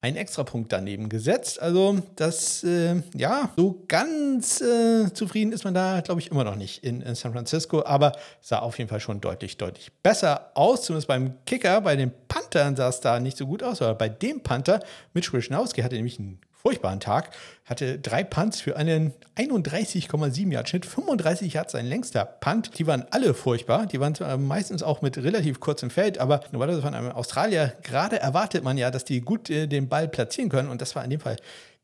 einen 0.01 0.17
Extrapunkt 0.17 0.71
daneben 0.71 1.09
gesetzt. 1.09 1.61
Also 1.61 1.99
das, 2.15 2.63
äh, 2.63 3.03
ja, 3.13 3.51
so 3.55 3.83
ganz 3.87 4.59
äh, 4.59 5.13
zufrieden 5.13 5.51
ist 5.51 5.63
man 5.63 5.75
da, 5.75 6.01
glaube 6.01 6.19
ich, 6.21 6.31
immer 6.31 6.43
noch 6.43 6.55
nicht 6.55 6.83
in, 6.83 7.01
in, 7.01 7.13
San 7.13 7.33
Francisco, 7.33 7.85
aber 7.85 8.13
sah 8.41 8.59
auf 8.59 8.79
jeden 8.79 8.89
Fall 8.89 8.99
schon 8.99 9.21
deutlich, 9.21 9.57
deutlich 9.57 9.91
besser 10.01 10.51
aus. 10.55 10.83
Zumindest 10.83 11.07
beim 11.07 11.35
Kicker, 11.45 11.81
bei 11.81 11.95
den 11.95 12.11
Panthern 12.27 12.75
sah 12.75 12.89
es 12.89 12.99
da 12.99 13.19
nicht 13.19 13.37
so 13.37 13.45
gut 13.45 13.61
aus, 13.61 13.81
aber 13.83 13.93
bei 13.93 14.09
dem 14.09 14.41
Panther, 14.41 14.79
Mitch 15.13 15.31
Wischnowski, 15.33 15.83
hatte 15.83 15.95
nämlich 15.95 16.17
einen 16.17 16.41
furchtbaren 16.61 16.99
Tag. 16.99 17.31
Hatte 17.65 17.99
drei 17.99 18.23
Punts 18.23 18.61
für 18.61 18.75
einen 18.77 19.13
31,7 19.37 20.51
Yard 20.51 20.69
Schnitt, 20.69 20.85
35 20.85 21.53
Yards 21.53 21.71
sein 21.73 21.85
längster 21.85 22.25
Punt. 22.25 22.77
Die 22.77 22.87
waren 22.87 23.05
alle 23.11 23.33
furchtbar. 23.33 23.85
Die 23.85 23.99
waren 23.99 24.15
meistens 24.45 24.83
auch 24.83 25.01
mit 25.01 25.17
relativ 25.17 25.59
kurzem 25.59 25.89
Feld, 25.89 26.17
aber 26.17 26.41
normalerweise 26.51 26.81
von 26.81 26.93
einem 26.93 27.11
Australier 27.11 27.73
gerade 27.83 28.19
erwartet 28.19 28.63
man 28.63 28.77
ja, 28.77 28.91
dass 28.91 29.05
die 29.05 29.21
gut 29.21 29.49
äh, 29.49 29.67
den 29.67 29.89
Ball 29.89 30.07
platzieren 30.07 30.49
können 30.49 30.69
und 30.69 30.81
das 30.81 30.95
war 30.95 31.03
in 31.03 31.09
dem 31.09 31.19
Fall 31.19 31.37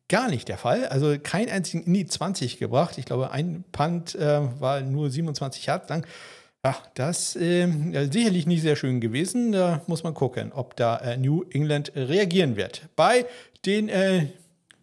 gar 0.09 0.29
nicht 0.29 0.47
der 0.47 0.57
Fall. 0.57 0.87
Also 0.87 1.15
kein 1.21 1.49
einzigen 1.49 1.83
in 1.83 1.93
die 1.93 2.05
20 2.05 2.57
gebracht. 2.57 2.97
Ich 2.97 3.05
glaube, 3.05 3.31
ein 3.31 3.63
Punt 3.71 4.15
äh, 4.15 4.41
war 4.59 4.81
nur 4.81 5.09
27 5.09 5.65
Yards 5.65 5.89
lang. 5.89 6.05
Ja, 6.65 6.75
das 6.95 7.35
äh, 7.35 7.67
sicherlich 8.11 8.45
nicht 8.45 8.61
sehr 8.61 8.75
schön 8.75 8.99
gewesen. 8.99 9.51
Da 9.51 9.81
muss 9.87 10.03
man 10.03 10.13
gucken, 10.13 10.51
ob 10.53 10.75
da 10.75 10.97
äh, 10.97 11.17
New 11.17 11.43
England 11.51 11.91
reagieren 11.95 12.55
wird. 12.55 12.89
Bei 12.95 13.25
den 13.65 13.89
äh, 13.89 14.27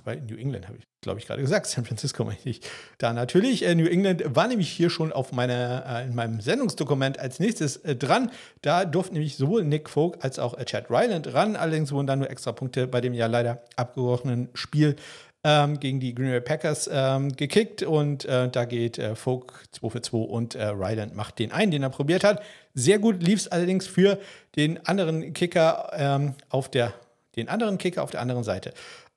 bei 0.05 0.17
New 0.17 0.37
England 0.37 0.69
habe 0.69 0.79
ich, 0.79 0.85
glaube 1.01 1.19
ich, 1.19 1.27
gerade 1.27 1.40
gesagt, 1.40 1.67
San 1.69 1.85
Francisco 1.85 2.25
meine 2.25 2.38
ich. 2.45 2.61
Da 2.99 3.12
natürlich, 3.12 3.64
äh, 3.64 3.75
New 3.75 3.87
England 3.87 4.23
war 4.27 4.47
nämlich 4.47 4.71
hier 4.71 4.90
schon 4.90 5.12
auf 5.12 5.33
meiner, 5.33 5.85
äh, 5.87 6.05
in 6.05 6.14
meinem 6.14 6.40
Sendungsdokument 6.40 7.19
als 7.19 7.40
nächstes 7.40 7.79
äh, 7.79 7.97
dran. 7.97 8.31
Da 8.62 8.85
durften 8.85 9.14
nämlich 9.14 9.37
sowohl 9.37 9.64
Nick 9.64 9.88
Folk 9.88 10.23
als 10.23 10.38
auch 10.38 10.57
äh, 10.57 10.64
Chad 10.64 10.90
Ryland 10.90 11.33
ran. 11.33 11.57
Allerdings 11.57 11.90
wurden 11.93 12.07
dann 12.07 12.21
nur 12.21 12.31
extra 12.31 12.53
Punkte 12.53 12.87
bei 12.87 13.01
dem 13.01 13.14
ja 13.14 13.27
leider 13.27 13.62
abgebrochenen 13.77 14.51
Spiel 14.55 14.97
ähm, 15.43 15.81
gegen 15.81 16.01
die 16.01 16.14
Green 16.14 16.31
Bay 16.31 16.40
Packers 16.40 16.88
ähm, 16.93 17.35
gekickt 17.35 17.83
und 17.83 18.25
äh, 18.25 18.49
da 18.49 18.64
geht 18.64 18.99
äh, 18.99 19.14
Folk 19.14 19.64
2 19.73 19.90
für 19.90 20.03
2 20.03 20.19
und 20.19 20.57
Ryland 20.57 21.14
macht 21.14 21.38
den 21.38 21.53
einen, 21.53 21.71
den 21.71 21.83
er 21.83 21.90
probiert 21.90 22.25
hat. 22.25 22.43
Sehr 22.75 22.99
gut 22.99 23.23
lief 23.23 23.40
es 23.40 23.49
allerdings 23.49 23.87
für 23.87 24.19
den 24.57 24.85
anderen 24.87 25.33
Kicker 25.35 25.90
ähm, 25.95 26.35
auf 26.49 26.71
der 26.71 26.95
den 27.37 27.49
anderen 27.49 27.79
Kicker 27.79 28.03
auf 28.03 28.11
der 28.11 28.21
anderen 28.21 28.45
Seite. 28.45 28.73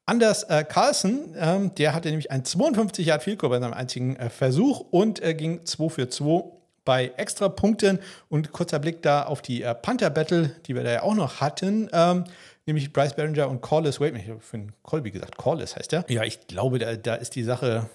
Anders 0.10 0.44
äh, 0.44 0.64
Carlson, 0.64 1.36
ähm, 1.38 1.76
der 1.76 1.94
hatte 1.94 2.08
nämlich 2.08 2.32
ein 2.32 2.46
52 2.46 3.06
Yard 3.06 3.24
Field 3.24 3.40
bei 3.40 3.60
seinem 3.60 3.74
einzigen 3.74 4.16
äh, 4.16 4.30
Versuch 4.30 4.80
und 4.90 5.22
äh, 5.22 5.34
ging 5.34 5.66
2 5.66 5.90
für 5.90 6.10
2 6.10 6.46
bei 6.86 7.12
extra 7.18 7.50
Punkten. 7.50 8.00
Und 8.30 8.54
kurzer 8.54 8.80
Blick 8.80 9.02
da 9.02 9.24
auf 9.24 9.42
die 9.42 9.64
äh, 9.64 9.76
Panther 9.76 10.10
Battle, 10.10 10.56
die 10.66 10.76
wir 10.76 10.84
da 10.84 10.92
ja 10.92 11.04
auch 11.04 11.14
noch 11.14 11.42
hatten. 11.42 11.90
Ähm, 11.92 12.24
nämlich 12.66 12.94
Bryce 12.94 13.16
Behringer 13.16 13.50
und 13.50 13.60
Corliss 13.60 14.00
Wait, 14.00 14.16
ich 14.16 14.30
habe 14.30 14.40
für 14.40 14.68
Colby 14.82 15.12
gesagt, 15.12 15.36
Corliss 15.36 15.76
heißt 15.76 15.92
der. 15.92 16.06
Ja, 16.08 16.24
ich 16.24 16.48
glaube, 16.48 16.80
da, 16.80 16.96
da 16.96 17.16
ist 17.16 17.36
die 17.36 17.44
Sache 17.44 17.90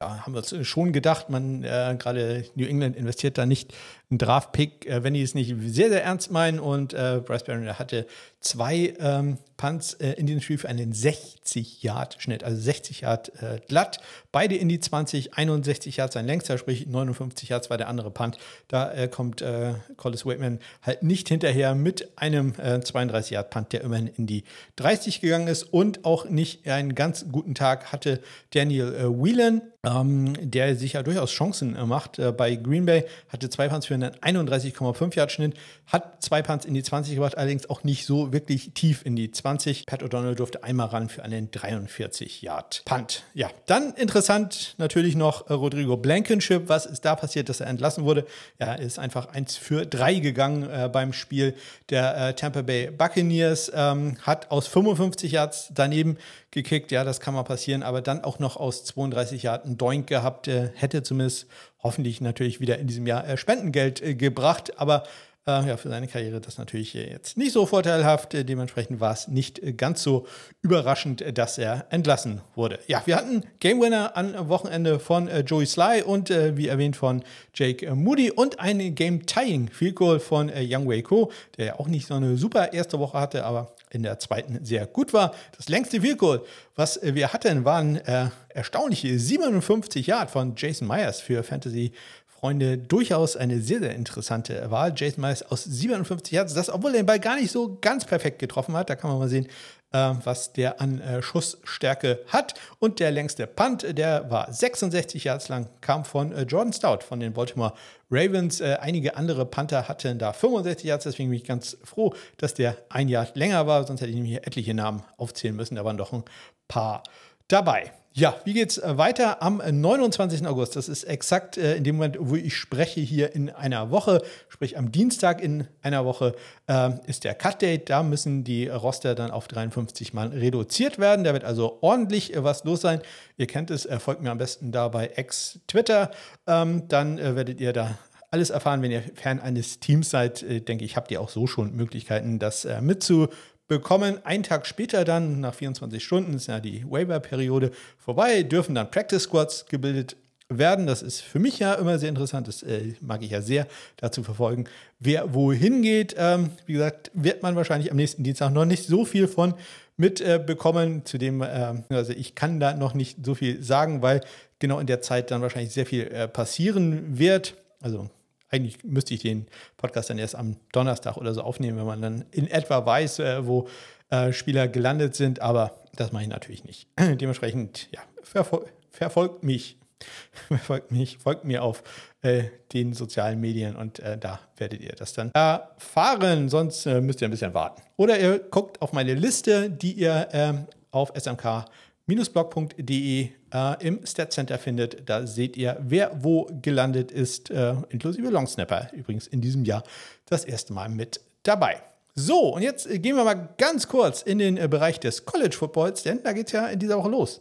ja, 0.00 0.24
haben 0.24 0.32
wir 0.32 0.38
uns 0.38 0.66
schon 0.66 0.92
gedacht, 0.92 1.28
man 1.28 1.62
äh, 1.62 1.94
gerade 1.98 2.46
New 2.54 2.66
England 2.66 2.96
investiert 2.96 3.36
da 3.36 3.44
nicht 3.44 3.74
einen 4.10 4.18
Draft-Pick, 4.18 4.86
äh, 4.86 5.04
wenn 5.04 5.14
die 5.14 5.22
es 5.22 5.34
nicht 5.34 5.54
sehr, 5.66 5.88
sehr 5.88 6.04
ernst 6.04 6.30
meinen. 6.30 6.58
Und 6.58 6.92
äh, 6.92 7.20
Bryce 7.24 7.44
Barron 7.44 7.78
hatte 7.78 8.06
zwei 8.40 8.94
ähm, 8.98 9.38
Punts 9.58 9.92
äh, 9.94 10.12
in 10.12 10.26
diesem 10.26 10.40
Spiel 10.40 10.56
für 10.56 10.68
einen 10.68 10.94
60-Yard-Schnitt, 10.94 12.42
also 12.42 12.58
60 12.58 13.02
Yard 13.02 13.30
äh, 13.42 13.60
glatt. 13.68 14.00
Beide 14.32 14.56
in 14.56 14.70
die 14.70 14.80
20, 14.80 15.34
61 15.34 15.98
Yards 15.98 16.14
sein 16.14 16.26
längster, 16.26 16.56
sprich 16.56 16.86
59 16.86 17.50
Yards 17.50 17.68
war 17.68 17.76
der 17.76 17.88
andere 17.88 18.10
Punt. 18.10 18.38
Da 18.68 18.90
äh, 18.90 19.08
kommt 19.08 19.42
äh, 19.42 19.74
Collis 19.96 20.24
Waitman 20.24 20.60
halt 20.82 21.02
nicht 21.02 21.28
hinterher 21.28 21.74
mit 21.74 22.08
einem 22.16 22.54
32 22.54 23.32
Yard 23.32 23.50
Punt, 23.50 23.72
der 23.72 23.82
immerhin 23.82 24.06
in 24.06 24.26
die 24.26 24.44
30 24.76 25.20
gegangen 25.20 25.48
ist 25.48 25.64
und 25.64 26.04
auch 26.04 26.24
nicht 26.24 26.66
einen 26.66 26.94
ganz 26.94 27.26
guten 27.30 27.54
Tag 27.54 27.92
hatte 27.92 28.20
Daniel 28.50 28.92
Whelan, 29.10 29.62
ähm, 29.84 30.32
der 30.40 30.76
sich 30.76 30.94
ja 30.94 31.02
durchaus 31.02 31.30
Chancen 31.30 31.76
macht 31.86 32.20
bei 32.36 32.54
Green 32.56 32.86
Bay, 32.86 33.04
hatte 33.28 33.50
zwei 33.50 33.68
Punts 33.68 33.86
für 33.86 33.94
einen 34.02 34.48
31,5 34.48 35.16
Yard 35.16 35.32
Schnitt, 35.32 35.54
hat 35.90 36.22
zwei 36.22 36.40
Punts 36.40 36.64
in 36.64 36.74
die 36.74 36.82
20 36.82 37.14
gebracht, 37.14 37.36
allerdings 37.36 37.68
auch 37.68 37.82
nicht 37.82 38.06
so 38.06 38.32
wirklich 38.32 38.72
tief 38.74 39.04
in 39.04 39.16
die 39.16 39.30
20. 39.30 39.86
Pat 39.86 40.02
O'Donnell 40.02 40.36
durfte 40.36 40.62
einmal 40.62 40.86
ran 40.86 41.08
für 41.08 41.24
einen 41.24 41.50
43 41.50 42.42
Yard 42.42 42.82
Punt. 42.84 43.24
Ja, 43.34 43.50
dann 43.66 43.94
interessant 43.94 44.76
natürlich 44.78 45.16
noch 45.16 45.50
äh, 45.50 45.52
Rodrigo 45.52 45.96
Blankenship. 45.96 46.68
Was 46.68 46.86
ist 46.86 47.04
da 47.04 47.16
passiert, 47.16 47.48
dass 47.48 47.60
er 47.60 47.66
entlassen 47.66 48.04
wurde? 48.04 48.24
Er 48.58 48.78
ist 48.78 48.98
einfach 48.98 49.26
1 49.26 49.56
für 49.56 49.84
3 49.84 50.20
gegangen 50.20 50.70
äh, 50.70 50.88
beim 50.92 51.12
Spiel 51.12 51.54
der 51.90 52.28
äh, 52.28 52.34
Tampa 52.34 52.62
Bay 52.62 52.90
Buccaneers, 52.90 53.72
ähm, 53.74 54.16
hat 54.22 54.50
aus 54.50 54.68
55 54.68 55.32
Yards 55.32 55.72
daneben 55.74 56.18
gekickt. 56.52 56.92
Ja, 56.92 57.02
das 57.02 57.20
kann 57.20 57.34
mal 57.34 57.42
passieren, 57.42 57.82
aber 57.82 58.00
dann 58.00 58.22
auch 58.22 58.38
noch 58.38 58.56
aus 58.56 58.84
32 58.84 59.42
Yards 59.42 59.64
einen 59.64 59.76
Doink 59.76 60.06
gehabt, 60.06 60.46
äh, 60.46 60.70
hätte 60.74 61.02
zumindest 61.02 61.46
hoffentlich 61.82 62.20
natürlich 62.20 62.60
wieder 62.60 62.78
in 62.78 62.86
diesem 62.86 63.06
Jahr 63.06 63.26
äh, 63.26 63.36
Spendengeld 63.36 64.02
äh, 64.02 64.14
gebracht, 64.14 64.78
aber 64.78 65.04
äh, 65.46 65.68
ja, 65.68 65.76
für 65.76 65.88
seine 65.88 66.06
Karriere 66.06 66.40
das 66.40 66.58
natürlich 66.58 66.94
äh, 66.94 67.10
jetzt 67.10 67.38
nicht 67.38 67.52
so 67.52 67.64
vorteilhaft. 67.64 68.34
Äh, 68.34 68.44
dementsprechend 68.44 69.00
war 69.00 69.12
es 69.12 69.28
nicht 69.28 69.58
äh, 69.58 69.72
ganz 69.72 70.02
so 70.02 70.26
überraschend, 70.60 71.24
dass 71.36 71.56
er 71.56 71.86
entlassen 71.90 72.42
wurde. 72.54 72.78
Ja, 72.86 73.02
wir 73.06 73.16
hatten 73.16 73.44
Game 73.58 73.80
Winner 73.80 74.16
am 74.16 74.48
Wochenende 74.48 75.00
von 75.00 75.28
Joey 75.46 75.66
Sly 75.66 76.02
und 76.02 76.30
wie 76.30 76.68
erwähnt 76.68 76.96
von 76.96 77.22
Jake 77.54 77.94
Moody 77.94 78.30
und 78.30 78.60
ein 78.60 78.94
Game 78.94 79.24
Tying 79.26 79.68
Field 79.70 79.96
Goal 79.96 80.20
von 80.20 80.50
Young 80.54 80.88
Wei 80.88 81.02
Ko, 81.02 81.32
der 81.56 81.66
ja 81.66 81.78
auch 81.78 81.88
nicht 81.88 82.06
so 82.06 82.14
eine 82.14 82.36
super 82.36 82.72
erste 82.72 82.98
Woche 82.98 83.18
hatte, 83.18 83.44
aber 83.44 83.74
in 83.90 84.02
der 84.02 84.18
zweiten 84.18 84.64
sehr 84.64 84.86
gut 84.86 85.12
war. 85.12 85.34
Das 85.56 85.68
längste 85.68 86.00
Field 86.00 86.18
Goal, 86.18 86.44
was 86.76 87.00
wir 87.02 87.32
hatten, 87.32 87.64
waren 87.64 87.96
äh, 87.96 88.28
erstaunliche 88.48 89.18
57 89.18 90.06
Yard 90.06 90.30
von 90.30 90.54
Jason 90.56 90.86
Myers 90.86 91.20
für 91.20 91.42
Fantasy 91.42 91.92
Freunde, 92.40 92.78
durchaus 92.78 93.36
eine 93.36 93.60
sehr, 93.60 93.80
sehr 93.80 93.94
interessante 93.94 94.70
Wahl. 94.70 94.94
Jason 94.96 95.20
Myers 95.20 95.42
aus 95.42 95.62
57 95.64 96.32
Yards, 96.32 96.54
das, 96.54 96.70
obwohl 96.70 96.92
er 96.92 97.02
den 97.02 97.06
Ball 97.06 97.20
gar 97.20 97.36
nicht 97.36 97.50
so 97.50 97.76
ganz 97.82 98.06
perfekt 98.06 98.38
getroffen 98.38 98.74
hat. 98.74 98.88
Da 98.88 98.96
kann 98.96 99.10
man 99.10 99.18
mal 99.18 99.28
sehen, 99.28 99.46
äh, 99.92 100.12
was 100.24 100.54
der 100.54 100.80
an 100.80 101.02
äh, 101.02 101.20
Schussstärke 101.20 102.20
hat. 102.28 102.54
Und 102.78 102.98
der 102.98 103.10
längste 103.10 103.46
Punt, 103.46 103.98
der 103.98 104.30
war 104.30 104.50
66 104.50 105.24
Yards 105.24 105.50
lang, 105.50 105.68
kam 105.82 106.06
von 106.06 106.32
äh, 106.32 106.42
Jordan 106.44 106.72
Stout 106.72 107.04
von 107.06 107.20
den 107.20 107.34
Baltimore 107.34 107.74
Ravens. 108.10 108.62
Äh, 108.62 108.78
einige 108.80 109.16
andere 109.16 109.44
Panther 109.44 109.86
hatten 109.86 110.18
da 110.18 110.32
65 110.32 110.86
Yards, 110.86 111.04
deswegen 111.04 111.28
bin 111.28 111.36
ich 111.36 111.44
ganz 111.44 111.76
froh, 111.84 112.14
dass 112.38 112.54
der 112.54 112.74
ein 112.88 113.08
Jahr 113.08 113.28
länger 113.34 113.66
war. 113.66 113.86
Sonst 113.86 114.00
hätte 114.00 114.10
ich 114.10 114.16
nämlich 114.16 114.32
hier 114.32 114.46
etliche 114.46 114.72
Namen 114.72 115.02
aufzählen 115.18 115.54
müssen. 115.54 115.74
Da 115.74 115.84
waren 115.84 115.98
doch 115.98 116.14
ein 116.14 116.24
paar 116.68 117.02
dabei. 117.52 117.92
Ja, 118.12 118.34
wie 118.44 118.54
geht's 118.54 118.76
äh, 118.76 118.98
weiter? 118.98 119.40
Am 119.40 119.58
29. 119.58 120.44
August, 120.44 120.74
das 120.74 120.88
ist 120.88 121.04
exakt 121.04 121.56
äh, 121.56 121.76
in 121.76 121.84
dem 121.84 121.94
Moment, 121.94 122.16
wo 122.18 122.34
ich 122.34 122.56
spreche, 122.56 123.00
hier 123.00 123.36
in 123.36 123.50
einer 123.50 123.92
Woche, 123.92 124.20
sprich 124.48 124.76
am 124.76 124.90
Dienstag 124.90 125.40
in 125.40 125.68
einer 125.80 126.04
Woche, 126.04 126.34
äh, 126.66 126.90
ist 127.06 127.22
der 127.22 127.34
Cut-Date. 127.34 127.88
Da 127.88 128.02
müssen 128.02 128.42
die 128.42 128.66
Roster 128.66 129.14
dann 129.14 129.30
auf 129.30 129.46
53 129.46 130.12
Mann 130.12 130.32
reduziert 130.32 130.98
werden. 130.98 131.22
Da 131.22 131.32
wird 131.34 131.44
also 131.44 131.78
ordentlich 131.82 132.34
äh, 132.34 132.42
was 132.42 132.64
los 132.64 132.80
sein. 132.80 133.00
Ihr 133.36 133.46
kennt 133.46 133.70
es, 133.70 133.86
äh, 133.86 134.00
folgt 134.00 134.22
mir 134.22 134.32
am 134.32 134.38
besten 134.38 134.72
da 134.72 134.88
bei 134.88 135.12
X-Twitter. 135.14 136.10
Ähm, 136.48 136.88
dann 136.88 137.16
äh, 137.16 137.36
werdet 137.36 137.60
ihr 137.60 137.72
da 137.72 137.96
alles 138.32 138.50
erfahren, 138.50 138.82
wenn 138.82 138.90
ihr 138.90 139.04
Fan 139.14 139.38
eines 139.38 139.78
Teams 139.78 140.10
seid. 140.10 140.44
denke 140.68 140.84
ich, 140.84 140.96
habt 140.96 141.10
ihr 141.10 141.20
auch 141.20 141.30
so 141.30 141.46
schon 141.48 141.74
Möglichkeiten, 141.74 142.38
das 142.38 142.64
mitzu 142.80 143.26
bekommen 143.70 144.18
einen 144.24 144.42
Tag 144.42 144.66
später 144.66 145.04
dann, 145.04 145.38
nach 145.38 145.54
24 145.54 146.02
Stunden, 146.02 146.34
ist 146.34 146.48
ja 146.48 146.58
die 146.58 146.84
Waiver-Periode 146.90 147.70
vorbei, 147.98 148.42
dürfen 148.42 148.74
dann 148.74 148.90
Practice 148.90 149.22
Squads 149.22 149.66
gebildet 149.66 150.16
werden. 150.48 150.88
Das 150.88 151.02
ist 151.02 151.20
für 151.20 151.38
mich 151.38 151.60
ja 151.60 151.74
immer 151.74 151.96
sehr 152.00 152.08
interessant. 152.08 152.48
Das 152.48 152.64
äh, 152.64 152.94
mag 153.00 153.22
ich 153.22 153.30
ja 153.30 153.40
sehr 153.40 153.68
dazu 153.96 154.24
verfolgen. 154.24 154.64
Wer 154.98 155.34
wohin 155.34 155.82
geht, 155.82 156.16
ähm, 156.18 156.50
wie 156.66 156.72
gesagt, 156.72 157.12
wird 157.14 157.44
man 157.44 157.54
wahrscheinlich 157.54 157.92
am 157.92 157.96
nächsten 157.96 158.24
Dienstag 158.24 158.50
noch 158.52 158.64
nicht 158.64 158.88
so 158.88 159.04
viel 159.04 159.28
von 159.28 159.54
mitbekommen. 159.96 160.98
Äh, 160.98 161.04
Zudem, 161.04 161.40
äh, 161.40 161.74
also 161.90 162.12
ich 162.12 162.34
kann 162.34 162.58
da 162.58 162.74
noch 162.74 162.94
nicht 162.94 163.24
so 163.24 163.36
viel 163.36 163.62
sagen, 163.62 164.02
weil 164.02 164.20
genau 164.58 164.80
in 164.80 164.88
der 164.88 165.00
Zeit 165.00 165.30
dann 165.30 165.42
wahrscheinlich 165.42 165.72
sehr 165.72 165.86
viel 165.86 166.08
äh, 166.08 166.26
passieren 166.26 167.20
wird. 167.20 167.54
Also 167.80 168.10
eigentlich 168.50 168.82
müsste 168.84 169.14
ich 169.14 169.20
den 169.20 169.46
Podcast 169.76 170.10
dann 170.10 170.18
erst 170.18 170.34
am 170.34 170.56
Donnerstag 170.72 171.16
oder 171.16 171.32
so 171.34 171.42
aufnehmen, 171.42 171.78
wenn 171.78 171.86
man 171.86 172.02
dann 172.02 172.24
in 172.30 172.46
etwa 172.48 172.84
weiß, 172.84 173.20
äh, 173.20 173.46
wo 173.46 173.68
äh, 174.10 174.32
Spieler 174.32 174.68
gelandet 174.68 175.14
sind, 175.14 175.40
aber 175.40 175.72
das 175.94 176.12
mache 176.12 176.24
ich 176.24 176.28
natürlich 176.28 176.64
nicht. 176.64 176.88
Dementsprechend, 176.98 177.88
ja, 177.92 178.00
verfol 178.22 178.66
verfolgt 178.90 179.44
mich, 179.44 179.78
verfolgt 180.48 180.90
mich, 180.90 181.18
folgt 181.18 181.44
mir 181.44 181.62
auf 181.62 181.82
äh, 182.22 182.44
den 182.72 182.92
sozialen 182.92 183.40
Medien 183.40 183.76
und 183.76 184.00
äh, 184.00 184.18
da 184.18 184.40
werdet 184.56 184.80
ihr 184.80 184.92
das 184.92 185.12
dann 185.12 185.30
erfahren, 185.32 186.48
sonst 186.48 186.86
äh, 186.86 187.00
müsst 187.00 187.20
ihr 187.22 187.28
ein 187.28 187.30
bisschen 187.30 187.54
warten. 187.54 187.82
Oder 187.96 188.18
ihr 188.18 188.40
guckt 188.40 188.82
auf 188.82 188.92
meine 188.92 189.14
Liste, 189.14 189.70
die 189.70 189.92
ihr 189.92 190.28
ähm, 190.32 190.66
auf 190.90 191.12
SMK 191.16 191.66
blog.de 192.06 193.28
äh, 193.52 193.86
im 193.86 194.04
Stat 194.06 194.32
Center 194.32 194.58
findet. 194.58 195.08
Da 195.08 195.26
seht 195.26 195.56
ihr, 195.56 195.76
wer 195.80 196.10
wo 196.22 196.48
gelandet 196.62 197.10
ist, 197.10 197.50
äh, 197.50 197.74
inklusive 197.90 198.28
Longsnapper. 198.28 198.90
Übrigens 198.92 199.26
in 199.26 199.40
diesem 199.40 199.64
Jahr 199.64 199.82
das 200.26 200.44
erste 200.44 200.72
Mal 200.72 200.88
mit 200.88 201.20
dabei. 201.42 201.82
So, 202.14 202.54
und 202.54 202.62
jetzt 202.62 202.88
gehen 202.88 203.16
wir 203.16 203.24
mal 203.24 203.48
ganz 203.56 203.88
kurz 203.88 204.22
in 204.22 204.38
den 204.38 204.56
äh, 204.56 204.68
Bereich 204.68 205.00
des 205.00 205.24
College 205.24 205.56
Footballs, 205.56 206.02
denn 206.02 206.22
da 206.22 206.32
geht 206.32 206.46
es 206.46 206.52
ja 206.52 206.66
in 206.66 206.78
dieser 206.78 206.98
Woche 206.98 207.10
los. 207.10 207.40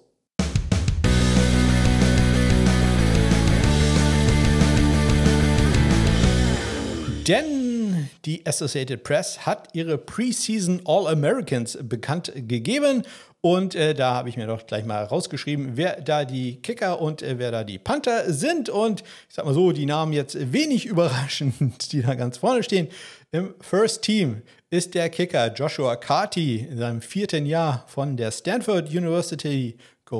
Denn 7.27 8.09
die 8.25 8.45
Associated 8.45 9.03
Press 9.03 9.45
hat 9.45 9.69
ihre 9.73 9.97
Preseason 9.97 10.81
All-Americans 10.85 11.77
bekannt 11.81 12.31
gegeben 12.35 13.03
und 13.41 13.73
äh, 13.73 13.93
da 13.93 14.15
habe 14.15 14.27
ich 14.27 14.35
mir 14.35 14.47
doch 14.47 14.65
gleich 14.67 14.83
mal 14.83 15.03
rausgeschrieben, 15.03 15.71
wer 15.75 16.01
da 16.01 16.25
die 16.25 16.61
Kicker 16.61 17.01
und 17.01 17.21
äh, 17.21 17.39
wer 17.39 17.51
da 17.51 17.63
die 17.63 17.79
Panther 17.79 18.33
sind. 18.33 18.67
Und 18.67 19.01
ich 19.29 19.35
sag 19.35 19.45
mal 19.45 19.53
so, 19.53 19.71
die 19.71 19.85
Namen 19.85 20.11
jetzt 20.11 20.51
wenig 20.51 20.85
überraschend, 20.87 21.91
die 21.91 22.01
da 22.01 22.15
ganz 22.15 22.37
vorne 22.37 22.63
stehen. 22.63 22.89
Im 23.31 23.55
First 23.61 24.01
Team 24.01 24.41
ist 24.69 24.93
der 24.93 25.09
Kicker 25.09 25.53
Joshua 25.53 25.95
Carty 25.95 26.67
in 26.69 26.77
seinem 26.77 27.01
vierten 27.01 27.45
Jahr 27.45 27.85
von 27.87 28.17
der 28.17 28.31
Stanford 28.31 28.89
University 28.89 29.77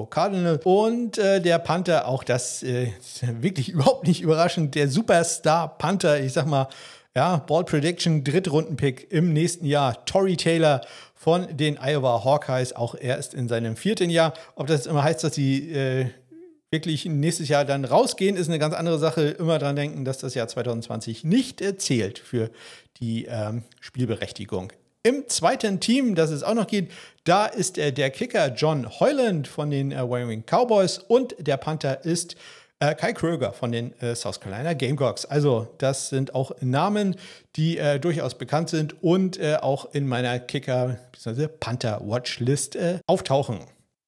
Cardinal. 0.10 0.60
Und 0.64 1.18
äh, 1.18 1.42
der 1.42 1.60
Panther, 1.60 2.08
auch 2.08 2.24
das 2.24 2.64
äh, 2.64 2.92
wirklich 3.42 3.70
überhaupt 3.70 4.08
nicht 4.08 4.22
überraschend, 4.22 4.76
der 4.76 4.88
Superstar 4.88 5.78
Panther, 5.78 6.22
ich 6.22 6.34
sag 6.34 6.46
mal, 6.46 6.70
ja, 7.16 7.38
Ball 7.38 7.66
Prediction, 7.66 8.24
Drittrundenpick 8.24 9.12
im 9.12 9.34
nächsten 9.34 9.66
Jahr, 9.66 10.06
Tory 10.06 10.38
Taylor 10.38 10.82
von 11.20 11.58
den 11.58 11.78
Iowa 11.78 12.24
Hawkeyes. 12.24 12.74
Auch 12.74 12.96
er 12.96 13.18
ist 13.18 13.34
in 13.34 13.50
seinem 13.50 13.76
vierten 13.76 14.10
Jahr. 14.10 14.34
Ob 14.56 14.68
das 14.68 14.86
immer 14.86 15.04
heißt, 15.04 15.22
dass 15.22 15.36
sie 15.36 15.70
äh, 15.70 16.06
wirklich 16.72 17.04
nächstes 17.04 17.50
Jahr 17.50 17.66
dann 17.66 17.84
rausgehen, 17.84 18.38
ist 18.38 18.48
eine 18.48 18.58
ganz 18.58 18.74
andere 18.74 18.98
Sache. 19.00 19.24
Immer 19.32 19.60
dran 19.60 19.76
denken, 19.76 20.06
dass 20.06 20.20
das 20.20 20.34
Jahr 20.34 20.48
2020 20.48 21.26
nicht 21.26 21.62
zählt 21.82 22.20
für 22.20 22.50
die 23.02 23.26
ähm, 23.26 23.64
Spielberechtigung. 23.82 24.72
Im 25.04 25.28
zweiten 25.28 25.82
Team, 25.82 26.16
das 26.16 26.32
es 26.32 26.42
auch 26.42 26.54
noch 26.54 26.68
geht, 26.68 26.90
da 27.26 27.48
ist 27.48 27.78
äh, 27.78 27.92
der 27.92 28.12
Kicker 28.12 28.54
John 28.54 28.88
Hoyland 28.90 29.46
von 29.50 29.70
den 29.70 29.92
äh, 29.92 30.02
Wyoming 30.02 30.46
Cowboys 30.46 31.00
und 31.00 31.36
der 31.38 31.58
Panther 31.58 32.06
ist 32.06 32.38
äh, 32.80 32.96
Kai 32.96 33.14
Kröger 33.14 33.54
von 33.54 33.72
den 33.72 34.00
äh, 34.02 34.16
South 34.16 34.40
Carolina 34.40 34.74
Gamecocks. 34.74 35.26
Also, 35.26 35.68
das 35.78 36.10
sind 36.10 36.34
auch 36.34 36.52
Namen, 36.62 37.16
die 37.56 37.78
äh, 37.78 38.00
durchaus 38.00 38.36
bekannt 38.36 38.70
sind 38.70 39.04
und 39.04 39.38
äh, 39.38 39.58
auch 39.62 39.94
in 39.94 40.08
meiner 40.08 40.40
Kicker- 40.40 40.98
bzw. 41.12 41.48
Panther-Watchlist 41.48 42.76
äh, 42.76 43.00
auftauchen. 43.06 43.60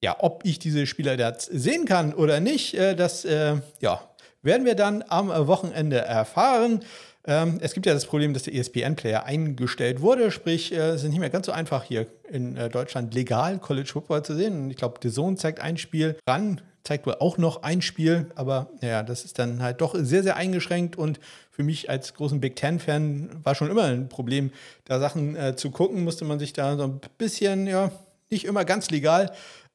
Ja, 0.04 0.16
ob 0.20 0.46
ich 0.46 0.58
diese 0.58 0.88
Spieler 0.88 1.18
jetzt 1.20 1.46
sehen 1.52 1.86
kann 1.86 2.14
oder 2.14 2.40
nicht, 2.40 2.74
äh, 2.74 2.96
das 2.96 3.24
ja, 3.24 4.02
werden 4.42 4.66
wir 4.66 4.76
dann 4.76 5.04
am 5.08 5.28
Wochenende 5.48 5.98
erfahren. 5.98 6.84
Ähm, 7.28 7.60
es 7.62 7.74
gibt 7.76 7.86
ja 7.86 7.94
das 7.94 8.06
Problem, 8.06 8.34
dass 8.34 8.44
der 8.44 8.56
ESPN-Player 8.56 9.26
eingestellt 9.26 10.02
wurde, 10.02 10.32
sprich, 10.32 10.72
es 10.72 11.04
ist 11.04 11.10
nicht 11.10 11.20
mehr 11.20 11.30
ganz 11.30 11.46
so 11.46 11.52
einfach 11.52 11.84
hier 11.84 12.08
in 12.28 12.56
Deutschland 12.72 13.14
legal 13.14 13.60
College 13.60 13.90
Football 13.90 14.24
zu 14.24 14.34
sehen. 14.34 14.72
Ich 14.72 14.78
glaube, 14.78 15.00
The 15.04 15.12
Zone 15.12 15.36
zeigt 15.36 15.60
ein 15.60 15.78
Spiel 15.78 16.18
ran, 16.26 16.62
zeigt 16.84 17.06
wohl 17.06 17.16
auch 17.20 17.38
noch 17.38 17.64
ein 17.64 17.82
Spiel, 17.82 18.32
aber 18.36 18.70
ja, 18.82 19.04
das 19.04 19.26
ist 19.26 19.40
dann 19.40 19.62
halt 19.62 19.82
doch 19.82 19.96
sehr, 19.98 20.24
sehr 20.24 20.36
eingeschränkt 20.36 20.98
und 20.98 21.20
für 21.52 21.64
mich 21.64 21.90
als 21.90 22.14
großen 22.14 22.40
Big 22.40 22.56
Ten-Fan 22.56 23.30
war 23.44 23.56
schon 23.56 23.70
immer 23.70 23.84
ein 23.84 24.10
Problem, 24.10 24.52
da 24.86 25.00
Sachen 25.00 25.36
äh, 25.36 25.56
zu 25.56 25.72
gucken, 25.72 26.04
musste 26.04 26.26
man 26.26 26.40
sich 26.40 26.54
da 26.54 26.78
so 26.78 26.84
ein 26.84 27.02
bisschen, 27.18 27.68
ja, 27.68 27.92
nicht 28.30 28.46
immer 28.46 28.66
ganz 28.66 28.90
legal 28.90 29.32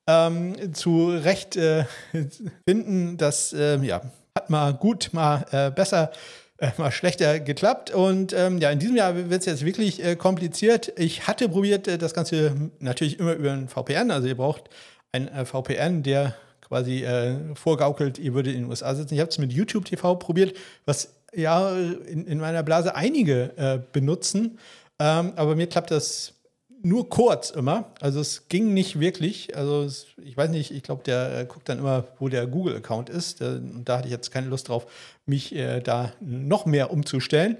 ähm, 0.07 0.75
zurecht 0.75 1.57
äh, 1.57 1.85
finden. 2.69 3.16
Das, 3.16 3.53
äh, 3.53 3.79
ja, 3.79 4.03
hat 4.35 4.51
mal 4.51 4.75
gut, 4.75 5.11
mal 5.12 5.45
äh, 5.51 5.71
besser 5.71 6.11
äh, 6.59 6.71
mal 6.79 6.90
schlechter 6.90 7.40
geklappt. 7.40 7.90
Und 7.90 8.33
ähm, 8.33 8.59
ja, 8.59 8.71
in 8.71 8.79
diesem 8.79 8.97
Jahr 8.97 9.14
wird 9.14 9.40
es 9.40 9.47
jetzt 9.47 9.64
wirklich 9.64 10.03
äh, 10.03 10.16
kompliziert. 10.16 10.92
Ich 10.97 11.27
hatte 11.27 11.49
probiert, 11.49 11.87
äh, 11.87 11.99
das 11.99 12.14
Ganze 12.14 12.71
natürlich 12.79 13.19
immer 13.19 13.35
über 13.35 13.53
ein 13.53 13.69
VPN. 13.69 14.11
Also 14.11 14.29
ihr 14.29 14.37
braucht 14.37 14.71
ein 15.12 15.29
äh, 15.29 15.45
VPN, 15.45 16.03
der 16.03 16.35
quasi 16.68 17.05
äh, 17.05 17.55
vorgaukelt, 17.55 18.18
ihr 18.18 18.35
würdet 18.35 18.55
in 18.55 18.62
den 18.62 18.70
USA 18.70 18.94
sitzen. 18.94 19.14
Ich 19.14 19.20
habe 19.20 19.31
es 19.31 19.38
mit 19.38 19.52
YouTube 19.52 19.85
TV 19.85 20.16
probiert, 20.16 20.57
was 20.85 21.14
ja 21.35 21.76
in, 21.76 22.26
in 22.26 22.38
meiner 22.38 22.62
Blase 22.62 22.94
einige 22.94 23.57
äh, 23.57 23.79
benutzen. 23.92 24.59
Ähm, 24.98 25.33
aber 25.37 25.55
mir 25.55 25.66
klappt 25.66 25.90
das 25.90 26.35
nur 26.83 27.09
kurz 27.09 27.50
immer. 27.50 27.92
Also 28.00 28.20
es 28.20 28.48
ging 28.48 28.72
nicht 28.74 29.00
wirklich. 29.00 29.57
Also 29.57 29.83
es, 29.83 30.07
ich 30.22 30.37
weiß 30.37 30.50
nicht, 30.50 30.70
ich 30.70 30.83
glaube, 30.83 31.02
der 31.05 31.40
äh, 31.40 31.44
guckt 31.44 31.68
dann 31.68 31.79
immer, 31.79 32.05
wo 32.18 32.29
der 32.29 32.46
Google-Account 32.46 33.11
ist. 33.11 33.42
und 33.42 33.85
da 33.85 33.98
hatte 33.98 34.09
ich 34.09 34.12
jetzt 34.12 34.31
keine 34.31 34.46
Lust 34.46 34.68
drauf, 34.68 34.87
mich 35.26 35.55
äh, 35.55 35.81
da 35.81 36.12
noch 36.20 36.66
mehr 36.66 36.90
umzustellen. 36.90 37.57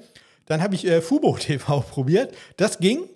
Dann 0.47 0.63
habe 0.63 0.75
ich 0.75 0.87
äh, 0.87 1.01
Fubo 1.01 1.37
TV 1.41 1.81
probiert. 1.81 2.35
Das 2.57 2.79
ging. 2.79 3.09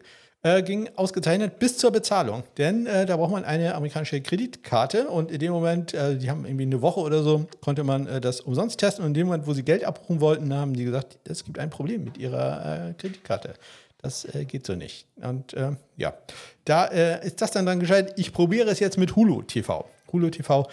Äh, 0.42 0.62
ging 0.62 0.88
ausgezeichnet 0.96 1.58
bis 1.58 1.76
zur 1.76 1.90
Bezahlung. 1.90 2.44
Denn 2.56 2.86
äh, 2.86 3.04
da 3.04 3.18
braucht 3.18 3.32
man 3.32 3.44
eine 3.44 3.74
amerikanische 3.74 4.22
Kreditkarte 4.22 5.08
und 5.08 5.30
in 5.30 5.38
dem 5.38 5.52
Moment, 5.52 5.92
äh, 5.92 6.16
die 6.16 6.30
haben 6.30 6.46
irgendwie 6.46 6.64
eine 6.64 6.80
Woche 6.80 7.00
oder 7.00 7.22
so, 7.22 7.46
konnte 7.60 7.84
man 7.84 8.06
äh, 8.06 8.22
das 8.22 8.40
umsonst 8.40 8.80
testen 8.80 9.04
und 9.04 9.10
in 9.10 9.14
dem 9.14 9.26
Moment, 9.26 9.46
wo 9.46 9.52
sie 9.52 9.62
Geld 9.62 9.84
abrufen 9.84 10.22
wollten, 10.22 10.54
haben 10.54 10.72
die 10.72 10.84
gesagt, 10.84 11.18
es 11.24 11.44
gibt 11.44 11.58
ein 11.58 11.68
Problem 11.68 12.04
mit 12.04 12.16
ihrer 12.16 12.88
äh, 12.88 12.94
Kreditkarte. 12.94 13.52
Das 14.00 14.26
geht 14.48 14.64
so 14.64 14.76
nicht. 14.76 15.06
Und 15.16 15.54
ja, 15.98 16.14
da 16.64 16.86
ist 16.86 17.42
das 17.42 17.50
dann 17.50 17.66
dann 17.66 17.80
gescheit. 17.80 18.14
Ich 18.16 18.32
probiere 18.32 18.70
es 18.70 18.80
jetzt 18.80 18.96
mit 18.96 19.14
Hulu 19.14 19.42
TV. 19.42 19.84
Hulu 20.10 20.30
TV 20.30 20.66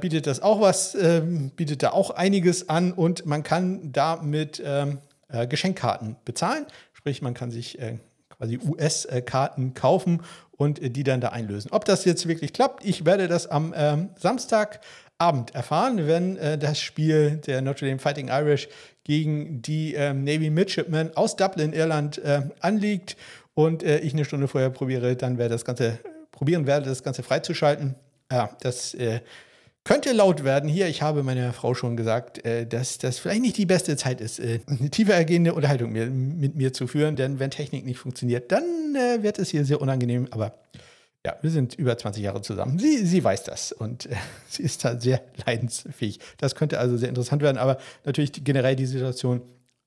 bietet 0.00 0.28
das 0.28 0.40
auch 0.42 0.60
was, 0.60 0.94
ähm, 0.94 1.50
bietet 1.56 1.82
da 1.82 1.90
auch 1.90 2.12
einiges 2.12 2.68
an 2.68 2.92
und 2.92 3.26
man 3.26 3.42
kann 3.42 3.90
da 3.90 4.22
mit 4.22 4.62
ähm, 4.64 4.98
äh, 5.28 5.46
Geschenkkarten 5.48 6.14
bezahlen. 6.24 6.66
Sprich, 6.92 7.20
man 7.20 7.34
kann 7.34 7.50
sich 7.50 7.80
äh, 7.80 7.98
quasi 8.42 8.58
US-Karten 8.58 9.72
kaufen 9.74 10.22
und 10.50 10.96
die 10.96 11.04
dann 11.04 11.20
da 11.20 11.28
einlösen. 11.28 11.70
Ob 11.70 11.84
das 11.84 12.04
jetzt 12.04 12.26
wirklich 12.26 12.52
klappt, 12.52 12.84
ich 12.84 13.04
werde 13.04 13.28
das 13.28 13.46
am 13.46 13.72
ähm, 13.76 14.10
Samstagabend 14.18 15.54
erfahren, 15.54 16.08
wenn 16.08 16.36
das 16.58 16.80
Spiel 16.80 17.36
der 17.46 17.62
Notre 17.62 17.86
Dame 17.86 18.00
Fighting 18.00 18.28
Irish 18.28 18.68
gegen 19.04 19.62
die 19.62 19.94
ähm, 19.94 20.24
Navy 20.24 20.50
Midshipmen 20.50 21.16
aus 21.16 21.36
Dublin, 21.36 21.72
Irland 21.72 22.18
äh, 22.18 22.42
anliegt 22.60 23.16
und 23.54 23.82
äh, 23.82 23.98
ich 23.98 24.12
eine 24.12 24.24
Stunde 24.24 24.48
vorher 24.48 24.70
probiere, 24.70 25.16
dann 25.16 25.38
werde 25.38 25.54
das 25.54 25.64
Ganze 25.64 25.98
probieren 26.30 26.66
werde, 26.66 26.88
das 26.88 27.02
Ganze 27.02 27.22
freizuschalten. 27.22 27.94
Ja, 28.30 28.50
das 28.60 28.94
äh, 28.94 29.20
könnte 29.84 30.12
laut 30.12 30.44
werden 30.44 30.68
hier. 30.68 30.88
Ich 30.88 31.02
habe 31.02 31.22
meiner 31.22 31.52
Frau 31.52 31.74
schon 31.74 31.96
gesagt, 31.96 32.44
äh, 32.44 32.66
dass 32.66 32.98
das 32.98 33.18
vielleicht 33.18 33.42
nicht 33.42 33.56
die 33.56 33.66
beste 33.66 33.96
Zeit 33.96 34.20
ist, 34.20 34.38
äh, 34.38 34.60
eine 34.66 34.90
tiefer 34.90 35.14
ergehende 35.14 35.54
Unterhaltung 35.54 35.92
mit, 35.92 36.12
mit 36.12 36.54
mir 36.54 36.72
zu 36.72 36.86
führen, 36.86 37.16
denn 37.16 37.38
wenn 37.38 37.50
Technik 37.50 37.84
nicht 37.84 37.98
funktioniert, 37.98 38.52
dann 38.52 38.94
äh, 38.94 39.22
wird 39.22 39.38
es 39.38 39.50
hier 39.50 39.64
sehr 39.64 39.80
unangenehm. 39.80 40.28
Aber 40.30 40.54
ja, 41.24 41.36
wir 41.40 41.50
sind 41.50 41.74
über 41.74 41.96
20 41.96 42.22
Jahre 42.22 42.42
zusammen. 42.42 42.78
Sie, 42.78 43.04
sie 43.06 43.22
weiß 43.22 43.44
das 43.44 43.72
und 43.72 44.06
äh, 44.06 44.16
sie 44.48 44.62
ist 44.62 44.84
da 44.84 44.98
sehr 44.98 45.22
leidensfähig. 45.46 46.20
Das 46.38 46.54
könnte 46.54 46.78
also 46.78 46.96
sehr 46.96 47.08
interessant 47.08 47.42
werden, 47.42 47.58
aber 47.58 47.78
natürlich 48.04 48.32
generell 48.44 48.76
die 48.76 48.86
Situation, 48.86 49.42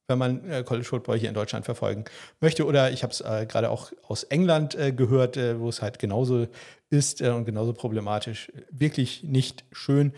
wenn 0.08 0.18
man 0.18 0.50
äh, 0.50 0.64
College 0.64 0.86
Football 0.86 1.18
hier 1.18 1.30
in 1.30 1.36
Deutschland 1.36 1.66
verfolgen 1.66 2.06
möchte. 2.40 2.66
Oder 2.66 2.92
ich 2.92 3.04
habe 3.04 3.12
es 3.12 3.22
äh, 3.22 3.46
gerade 3.48 3.70
auch 3.70 3.92
aus 4.08 4.24
England 4.24 4.76
äh, 4.76 4.92
gehört, 4.92 5.38
äh, 5.38 5.60
wo 5.60 5.70
es 5.70 5.82
halt 5.82 6.00
genauso 6.00 6.48
ist 6.90 7.22
äh, 7.22 7.30
und 7.30 7.46
genauso 7.46 7.74
problematisch. 7.74 8.52
Wirklich 8.72 9.24
nicht 9.24 9.64
schön. 9.72 10.14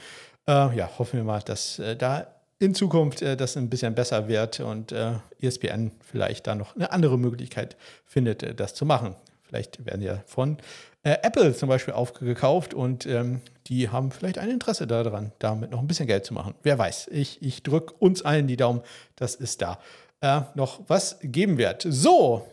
ja, 0.47 0.89
hoffen 0.97 1.17
wir 1.17 1.25
mal, 1.25 1.41
dass 1.41 1.81
da 1.97 2.25
in 2.57 2.73
Zukunft 2.73 3.21
das 3.21 3.57
ein 3.57 3.69
bisschen 3.69 3.95
besser 3.95 4.29
wird 4.29 4.61
und 4.61 4.93
ESPN 5.41 5.91
vielleicht 5.99 6.47
da 6.47 6.55
noch 6.55 6.73
eine 6.73 6.93
andere 6.93 7.17
Möglichkeit 7.17 7.75
findet, 8.05 8.57
das 8.57 8.73
zu 8.73 8.85
machen. 8.85 9.17
Vielleicht 9.47 9.85
werden 9.85 10.01
ja 10.01 10.21
von 10.25 10.57
äh, 11.03 11.17
Apple 11.23 11.55
zum 11.55 11.69
Beispiel 11.69 11.93
aufgekauft 11.93 12.73
und 12.73 13.05
ähm, 13.05 13.41
die 13.67 13.89
haben 13.89 14.11
vielleicht 14.11 14.37
ein 14.37 14.49
Interesse 14.49 14.87
daran, 14.87 15.31
damit 15.39 15.71
noch 15.71 15.79
ein 15.79 15.87
bisschen 15.87 16.07
Geld 16.07 16.25
zu 16.25 16.33
machen. 16.33 16.55
Wer 16.63 16.77
weiß. 16.77 17.09
Ich, 17.11 17.41
ich 17.41 17.63
drücke 17.63 17.93
uns 17.99 18.21
allen 18.23 18.47
die 18.47 18.57
Daumen, 18.57 18.81
dass 19.15 19.35
es 19.35 19.57
da 19.57 19.79
äh, 20.21 20.41
noch 20.55 20.81
was 20.87 21.17
geben 21.21 21.57
wird. 21.57 21.85
So, 21.87 22.47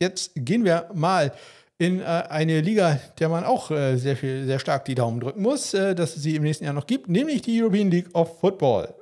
jetzt 0.00 0.32
gehen 0.34 0.64
wir 0.64 0.90
mal 0.94 1.32
in 1.78 2.00
äh, 2.00 2.04
eine 2.04 2.60
Liga, 2.60 2.98
der 3.18 3.28
man 3.28 3.44
auch 3.44 3.70
äh, 3.70 3.96
sehr 3.96 4.16
viel, 4.16 4.46
sehr 4.46 4.58
stark 4.58 4.84
die 4.84 4.94
Daumen 4.94 5.20
drücken 5.20 5.42
muss, 5.42 5.74
äh, 5.74 5.94
dass 5.94 6.16
es 6.16 6.22
sie 6.22 6.34
im 6.36 6.42
nächsten 6.42 6.64
Jahr 6.64 6.74
noch 6.74 6.86
gibt, 6.86 7.08
nämlich 7.08 7.42
die 7.42 7.62
European 7.62 7.90
League 7.90 8.14
of 8.14 8.40
Football. 8.40 8.94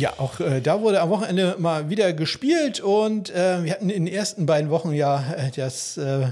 Ja, 0.00 0.14
auch 0.16 0.40
äh, 0.40 0.62
da 0.62 0.80
wurde 0.80 1.02
am 1.02 1.10
Wochenende 1.10 1.56
mal 1.58 1.90
wieder 1.90 2.14
gespielt 2.14 2.80
und 2.80 3.28
äh, 3.28 3.62
wir 3.64 3.72
hatten 3.72 3.90
in 3.90 4.06
den 4.06 4.14
ersten 4.14 4.46
beiden 4.46 4.70
Wochen 4.70 4.94
ja 4.94 5.22
äh, 5.34 5.50
das 5.54 5.98
äh, 5.98 6.28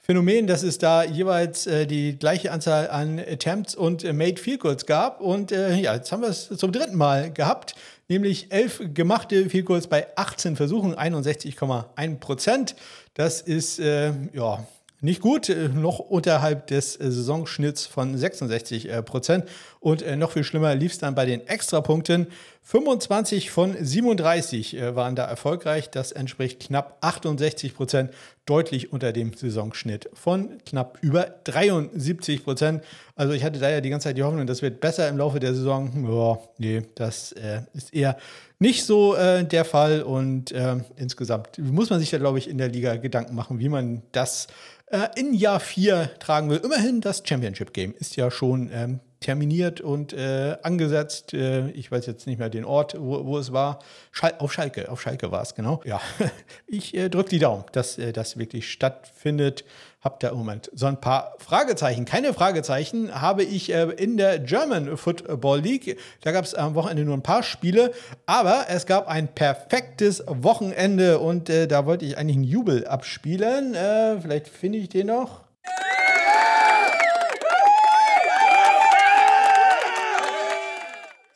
Phänomen, 0.00 0.46
dass 0.46 0.62
es 0.62 0.78
da 0.78 1.02
jeweils 1.02 1.66
äh, 1.66 1.84
die 1.88 2.16
gleiche 2.16 2.52
Anzahl 2.52 2.88
an 2.88 3.18
Attempts 3.18 3.74
und 3.74 4.04
äh, 4.04 4.12
Made 4.12 4.40
Field 4.40 4.60
Goals 4.60 4.86
gab 4.86 5.20
und 5.20 5.50
ja, 5.50 5.96
jetzt 5.96 6.12
haben 6.12 6.22
wir 6.22 6.28
es 6.28 6.46
zum 6.46 6.70
dritten 6.70 6.94
Mal 6.94 7.32
gehabt, 7.32 7.74
nämlich 8.06 8.52
elf 8.52 8.80
gemachte 8.94 9.50
Field 9.50 9.66
Goals 9.66 9.88
bei 9.88 10.06
18 10.14 10.54
Versuchen, 10.54 10.94
61,1 10.94 12.18
Prozent. 12.20 12.76
Das 13.14 13.40
ist 13.40 13.80
ja 13.80 14.64
nicht 15.00 15.20
gut, 15.20 15.48
äh, 15.48 15.68
noch 15.68 16.00
unterhalb 16.00 16.66
des 16.66 16.96
äh, 16.96 17.10
Saisonschnitts 17.10 17.86
von 17.86 18.16
66 18.16 18.90
äh, 18.90 19.02
Prozent. 19.02 19.44
Und 19.80 20.04
noch 20.16 20.32
viel 20.32 20.44
schlimmer 20.44 20.74
lief 20.74 20.92
es 20.92 20.98
dann 20.98 21.14
bei 21.14 21.24
den 21.24 21.46
Extrapunkten. 21.46 22.26
25 22.62 23.50
von 23.50 23.76
37 23.78 24.76
waren 24.94 25.16
da 25.16 25.24
erfolgreich. 25.24 25.88
Das 25.88 26.12
entspricht 26.12 26.60
knapp 26.60 26.98
68 27.00 27.74
Prozent, 27.74 28.10
deutlich 28.44 28.92
unter 28.92 29.12
dem 29.12 29.32
Saisonschnitt 29.34 30.08
von 30.14 30.58
knapp 30.64 30.98
über 31.00 31.34
73 31.44 32.44
Prozent. 32.44 32.82
Also 33.14 33.34
ich 33.34 33.44
hatte 33.44 33.58
da 33.58 33.70
ja 33.70 33.80
die 33.80 33.90
ganze 33.90 34.08
Zeit 34.08 34.16
die 34.16 34.22
Hoffnung, 34.22 34.46
das 34.46 34.62
wird 34.62 34.80
besser 34.80 35.08
im 35.08 35.18
Laufe 35.18 35.38
der 35.38 35.54
Saison. 35.54 36.06
Ja, 36.10 36.38
nee, 36.58 36.82
das 36.94 37.32
äh, 37.32 37.62
ist 37.74 37.94
eher 37.94 38.16
nicht 38.58 38.84
so 38.84 39.14
äh, 39.14 39.44
der 39.44 39.64
Fall. 39.64 40.02
Und 40.02 40.52
äh, 40.52 40.76
insgesamt 40.96 41.58
muss 41.58 41.90
man 41.90 42.00
sich 42.00 42.10
da, 42.10 42.18
glaube 42.18 42.38
ich, 42.38 42.48
in 42.48 42.58
der 42.58 42.68
Liga 42.68 42.96
Gedanken 42.96 43.34
machen, 43.34 43.58
wie 43.58 43.68
man 43.68 44.02
das 44.12 44.46
äh, 44.86 45.08
in 45.16 45.34
Jahr 45.34 45.60
4 45.60 46.10
tragen 46.18 46.50
will. 46.50 46.58
Immerhin 46.58 47.00
das 47.00 47.22
Championship 47.24 47.72
Game 47.72 47.94
ist 47.98 48.16
ja 48.16 48.30
schon 48.30 48.70
ähm, 48.72 49.00
terminiert 49.20 49.80
und 49.80 50.12
äh, 50.12 50.56
angesetzt. 50.62 51.34
Äh, 51.34 51.70
ich 51.70 51.90
weiß 51.90 52.06
jetzt 52.06 52.26
nicht 52.26 52.38
mehr 52.38 52.50
den 52.50 52.64
Ort, 52.64 52.96
wo, 52.98 53.24
wo 53.26 53.38
es 53.38 53.52
war. 53.52 53.80
Schal 54.12 54.34
auf 54.38 54.52
Schalke, 54.52 54.90
auf 54.90 55.00
Schalke 55.00 55.30
war 55.30 55.42
es, 55.42 55.54
genau. 55.54 55.80
Ja, 55.84 56.00
ich 56.66 56.94
äh, 56.94 57.08
drücke 57.08 57.30
die 57.30 57.38
Daumen, 57.38 57.64
dass 57.72 57.98
äh, 57.98 58.12
das 58.12 58.38
wirklich 58.38 58.70
stattfindet. 58.70 59.64
Habt 60.00 60.22
ihr 60.22 60.30
im 60.30 60.38
Moment 60.38 60.70
so 60.72 60.86
ein 60.86 61.00
paar 61.00 61.34
Fragezeichen. 61.38 62.04
Keine 62.04 62.32
Fragezeichen 62.32 63.20
habe 63.20 63.42
ich 63.42 63.72
äh, 63.74 63.90
in 63.96 64.16
der 64.16 64.38
German 64.38 64.96
Football 64.96 65.60
League. 65.60 65.98
Da 66.20 66.30
gab 66.30 66.44
es 66.44 66.54
am 66.54 66.76
Wochenende 66.76 67.04
nur 67.04 67.16
ein 67.16 67.22
paar 67.22 67.42
Spiele, 67.42 67.92
aber 68.24 68.66
es 68.68 68.86
gab 68.86 69.08
ein 69.08 69.26
perfektes 69.26 70.22
Wochenende 70.28 71.18
und 71.18 71.50
äh, 71.50 71.66
da 71.66 71.84
wollte 71.84 72.04
ich 72.04 72.16
eigentlich 72.16 72.36
einen 72.36 72.44
Jubel 72.44 72.86
abspielen. 72.86 73.74
vielleicht 74.22 74.46
finde 74.46 74.78
ich 74.78 74.88
den 74.88 75.08
noch. 75.08 75.48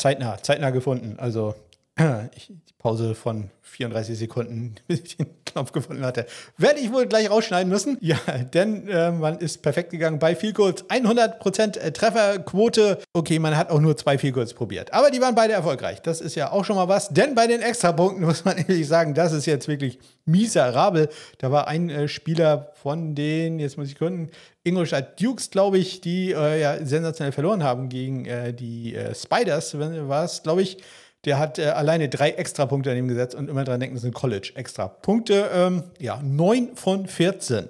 Zeitnah, 0.03 0.43
zeitnah 0.43 0.71
gefunden. 0.71 1.19
Also 1.19 1.55
ich, 2.35 2.49
die 2.49 2.75
Pause 2.79 3.15
von 3.15 3.51
34 3.63 4.19
Sekunden, 4.19 4.75
Knopf 5.53 5.73
gefunden 5.73 6.05
hatte, 6.05 6.27
werde 6.59 6.81
ich 6.81 6.93
wohl 6.93 7.07
gleich 7.07 7.31
rausschneiden 7.31 7.71
müssen. 7.71 7.99
Ja, 8.01 8.17
denn 8.53 8.89
äh, 8.89 9.11
man 9.11 9.39
ist 9.39 9.63
perfekt 9.63 9.91
gegangen 9.91 10.19
bei 10.19 10.35
Field 10.35 10.57
Goals. 10.57 10.85
100% 10.85 11.79
äh, 11.79 11.93
Trefferquote. 11.93 12.99
Okay, 13.13 13.39
man 13.39 13.57
hat 13.57 13.71
auch 13.71 13.81
nur 13.81 13.97
zwei 13.97 14.19
Field 14.19 14.35
Goals 14.35 14.55
probiert. 14.55 14.93
Aber 14.93 15.11
die 15.11 15.21
waren 15.21 15.35
beide 15.35 15.53
erfolgreich. 15.53 16.03
Das 16.03 16.21
ist 16.21 16.35
ja 16.35 16.53
auch 16.53 16.65
schon 16.65 16.77
mal 16.77 16.89
was. 16.89 17.09
Denn 17.09 17.35
bei 17.35 17.47
den 17.47 17.61
Extrapunkten 17.61 18.25
muss 18.27 18.45
man 18.45 18.59
ehrlich 18.59 18.89
sagen, 18.89 19.15
das 19.15 19.33
ist 19.33 19.47
jetzt 19.47 19.69
wirklich 19.69 19.99
miserabel. 20.25 21.09
Da 21.39 21.51
war 21.51 21.69
ein 21.69 21.91
äh, 21.91 22.09
Spieler 22.09 22.73
von 22.83 23.15
den, 23.15 23.59
jetzt 23.59 23.77
muss 23.79 23.89
ich 23.89 23.97
gründen, 23.97 24.31
Ingolstadt 24.65 25.21
Dukes, 25.21 25.51
glaube 25.51 25.79
ich, 25.79 26.01
die 26.01 26.33
äh, 26.33 26.61
ja 26.61 26.85
sensationell 26.85 27.33
verloren 27.33 27.65
haben 27.65 27.89
gegen 27.89 28.27
äh, 28.27 28.55
die 28.55 28.95
äh, 28.95 29.15
Spiders, 29.15 29.77
war 29.79 30.25
es, 30.25 30.43
glaube 30.43 30.63
ich. 30.63 30.79
Der 31.25 31.39
hat 31.39 31.59
äh, 31.59 31.67
alleine 31.67 32.09
drei 32.09 32.31
Extrapunkte 32.31 32.91
daneben 32.91 33.09
gesetzt 33.09 33.35
und 33.35 33.49
immer 33.49 33.65
dran 33.65 33.81
denken, 33.81 33.95
das 33.95 34.03
sind 34.03 34.15
College-Extra-Punkte. 34.15 35.51
Ähm, 35.55 35.85
ja, 35.99 36.21
9 36.23 36.75
von 36.75 37.07
14. 37.07 37.69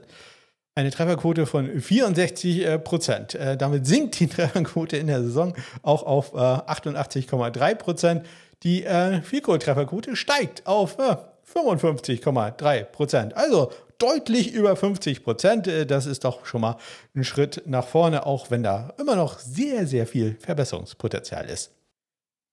Eine 0.75 0.91
Trefferquote 0.91 1.45
von 1.45 1.81
64 1.81 2.65
äh, 2.65 2.79
Prozent. 2.79 3.35
Äh, 3.35 3.59
damit 3.59 3.87
sinkt 3.87 4.19
die 4.21 4.27
Trefferquote 4.29 4.97
in 4.97 5.07
der 5.07 5.23
Saison 5.23 5.55
auch 5.83 6.03
auf 6.03 6.35
88,3 6.35 7.75
Prozent. 7.75 8.27
Die 8.63 8.85
äh, 8.85 9.21
Vielkohl-Trefferquote 9.21 10.17
steigt 10.17 10.67
auf 10.67 10.97
55,3 10.99 12.85
Prozent. 12.85 13.37
Also 13.37 13.71
deutlich 13.99 14.53
über 14.53 14.77
50 14.77 15.23
Prozent. 15.23 15.67
Äh, 15.69 15.87
das 15.87 16.07
ist 16.07 16.25
doch 16.25 16.47
schon 16.47 16.63
mal 16.63 16.77
ein 17.15 17.25
Schritt 17.25 17.63
nach 17.67 17.87
vorne, 17.87 18.27
auch 18.27 18.51
wenn 18.51 18.63
da 18.63 18.95
immer 18.99 19.17
noch 19.17 19.39
sehr, 19.39 19.87
sehr 19.87 20.07
viel 20.07 20.37
Verbesserungspotenzial 20.41 21.51
ist. 21.51 21.71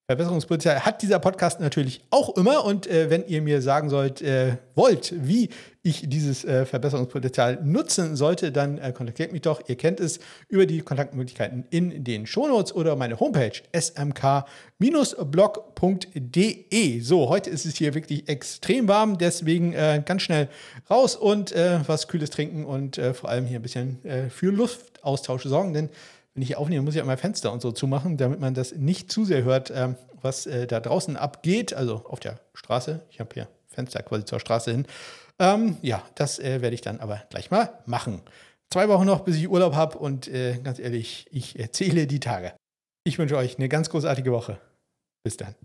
Verbesserungspotenzial 0.10 0.86
hat 0.88 1.04
dieser 1.04 1.20
Podcast 1.20 1.60
natürlich 1.60 2.02
auch 2.10 2.36
immer. 2.36 2.66
Und 2.66 2.88
äh, 2.88 3.12
wenn 3.12 3.28
ihr 3.28 3.44
mir 3.44 3.62
sagen 3.62 3.92
sollt, 3.92 4.24
äh, 4.24 4.58
wollt, 4.74 5.14
wie 5.16 5.50
ich 5.84 6.10
dieses 6.10 6.44
äh, 6.44 6.66
Verbesserungspotenzial 6.66 7.60
nutzen 7.64 8.16
sollte, 8.16 8.52
dann 8.52 8.80
äh, 8.80 8.92
kontaktiert 8.92 9.32
mich 9.32 9.42
doch. 9.42 9.62
Ihr 9.68 9.76
kennt 9.76 10.00
es 10.00 10.20
über 10.48 10.66
die 10.66 10.82
Kontaktmöglichkeiten 10.82 11.64
in 11.70 12.04
den 12.04 12.26
Shownotes 12.26 12.74
oder 12.74 12.96
meine 12.96 13.20
Homepage 13.20 13.52
smk-blog.de. 13.72 14.50
So, 17.02 17.30
heute 17.30 17.52
ist 17.52 17.68
es 17.68 17.76
hier 17.76 17.94
wirklich 17.94 18.28
extrem 18.28 18.88
warm, 18.88 19.20
deswegen 19.20 19.74
äh, 19.74 20.02
ganz 20.04 20.24
schnell 20.24 20.50
raus 20.90 21.16
und 21.16 21.52
äh, 21.52 21.82
was 21.86 22.08
Kühles 22.08 22.32
trinken 22.32 22.66
und 22.66 23.00
vor 23.14 23.30
allem 23.30 23.46
hier 23.46 23.60
ein 23.60 23.62
bisschen 23.62 24.00
für 24.32 24.50
Luftaustausch 24.50 25.44
sorgen, 25.44 25.76
denn 25.76 25.90
wenn 26.40 26.44
ich 26.44 26.56
aufnehme, 26.56 26.84
muss 26.84 26.96
ich 26.96 27.02
auch 27.02 27.06
mal 27.06 27.18
Fenster 27.18 27.52
und 27.52 27.62
so 27.62 27.74
zumachen, 27.74 28.16
damit 28.16 28.40
man 28.40 28.54
das 28.54 28.74
nicht 28.74 29.12
zu 29.12 29.26
sehr 29.26 29.44
hört, 29.44 29.74
ähm, 29.76 29.98
was 30.22 30.46
äh, 30.46 30.68
da 30.68 30.80
draußen 30.80 31.18
abgeht, 31.18 31.74
also 31.74 32.06
auf 32.06 32.22
der 32.22 32.40
Straße. 32.54 33.02
Ich 33.10 33.20
habe 33.20 33.32
hier 33.34 33.50
Fenster 33.68 34.02
quasi 34.04 34.24
zur 34.24 34.40
Straße 34.40 34.72
hin. 34.72 34.86
Ähm, 35.38 35.76
ja, 35.82 36.02
das 36.16 36.40
äh, 36.40 36.62
werde 36.62 36.76
ich 36.76 36.80
dann 36.80 37.02
aber 37.02 37.22
gleich 37.30 37.52
mal 37.52 37.74
machen. 37.86 38.22
Zwei 38.72 38.88
Wochen 38.88 39.06
noch, 39.06 39.26
bis 39.26 39.36
ich 39.36 39.50
Urlaub 39.50 39.76
habe 39.76 39.98
und 39.98 40.30
äh, 40.30 40.58
ganz 40.64 40.80
ehrlich, 40.80 41.28
ich 41.30 41.58
zähle 41.74 42.08
die 42.08 42.22
Tage. 42.22 42.54
Ich 43.04 43.20
wünsche 43.20 43.36
euch 43.36 43.58
eine 43.58 43.68
ganz 43.68 43.90
großartige 43.90 44.32
Woche. 44.32 44.62
Bis 45.26 45.36
dann. 45.36 45.56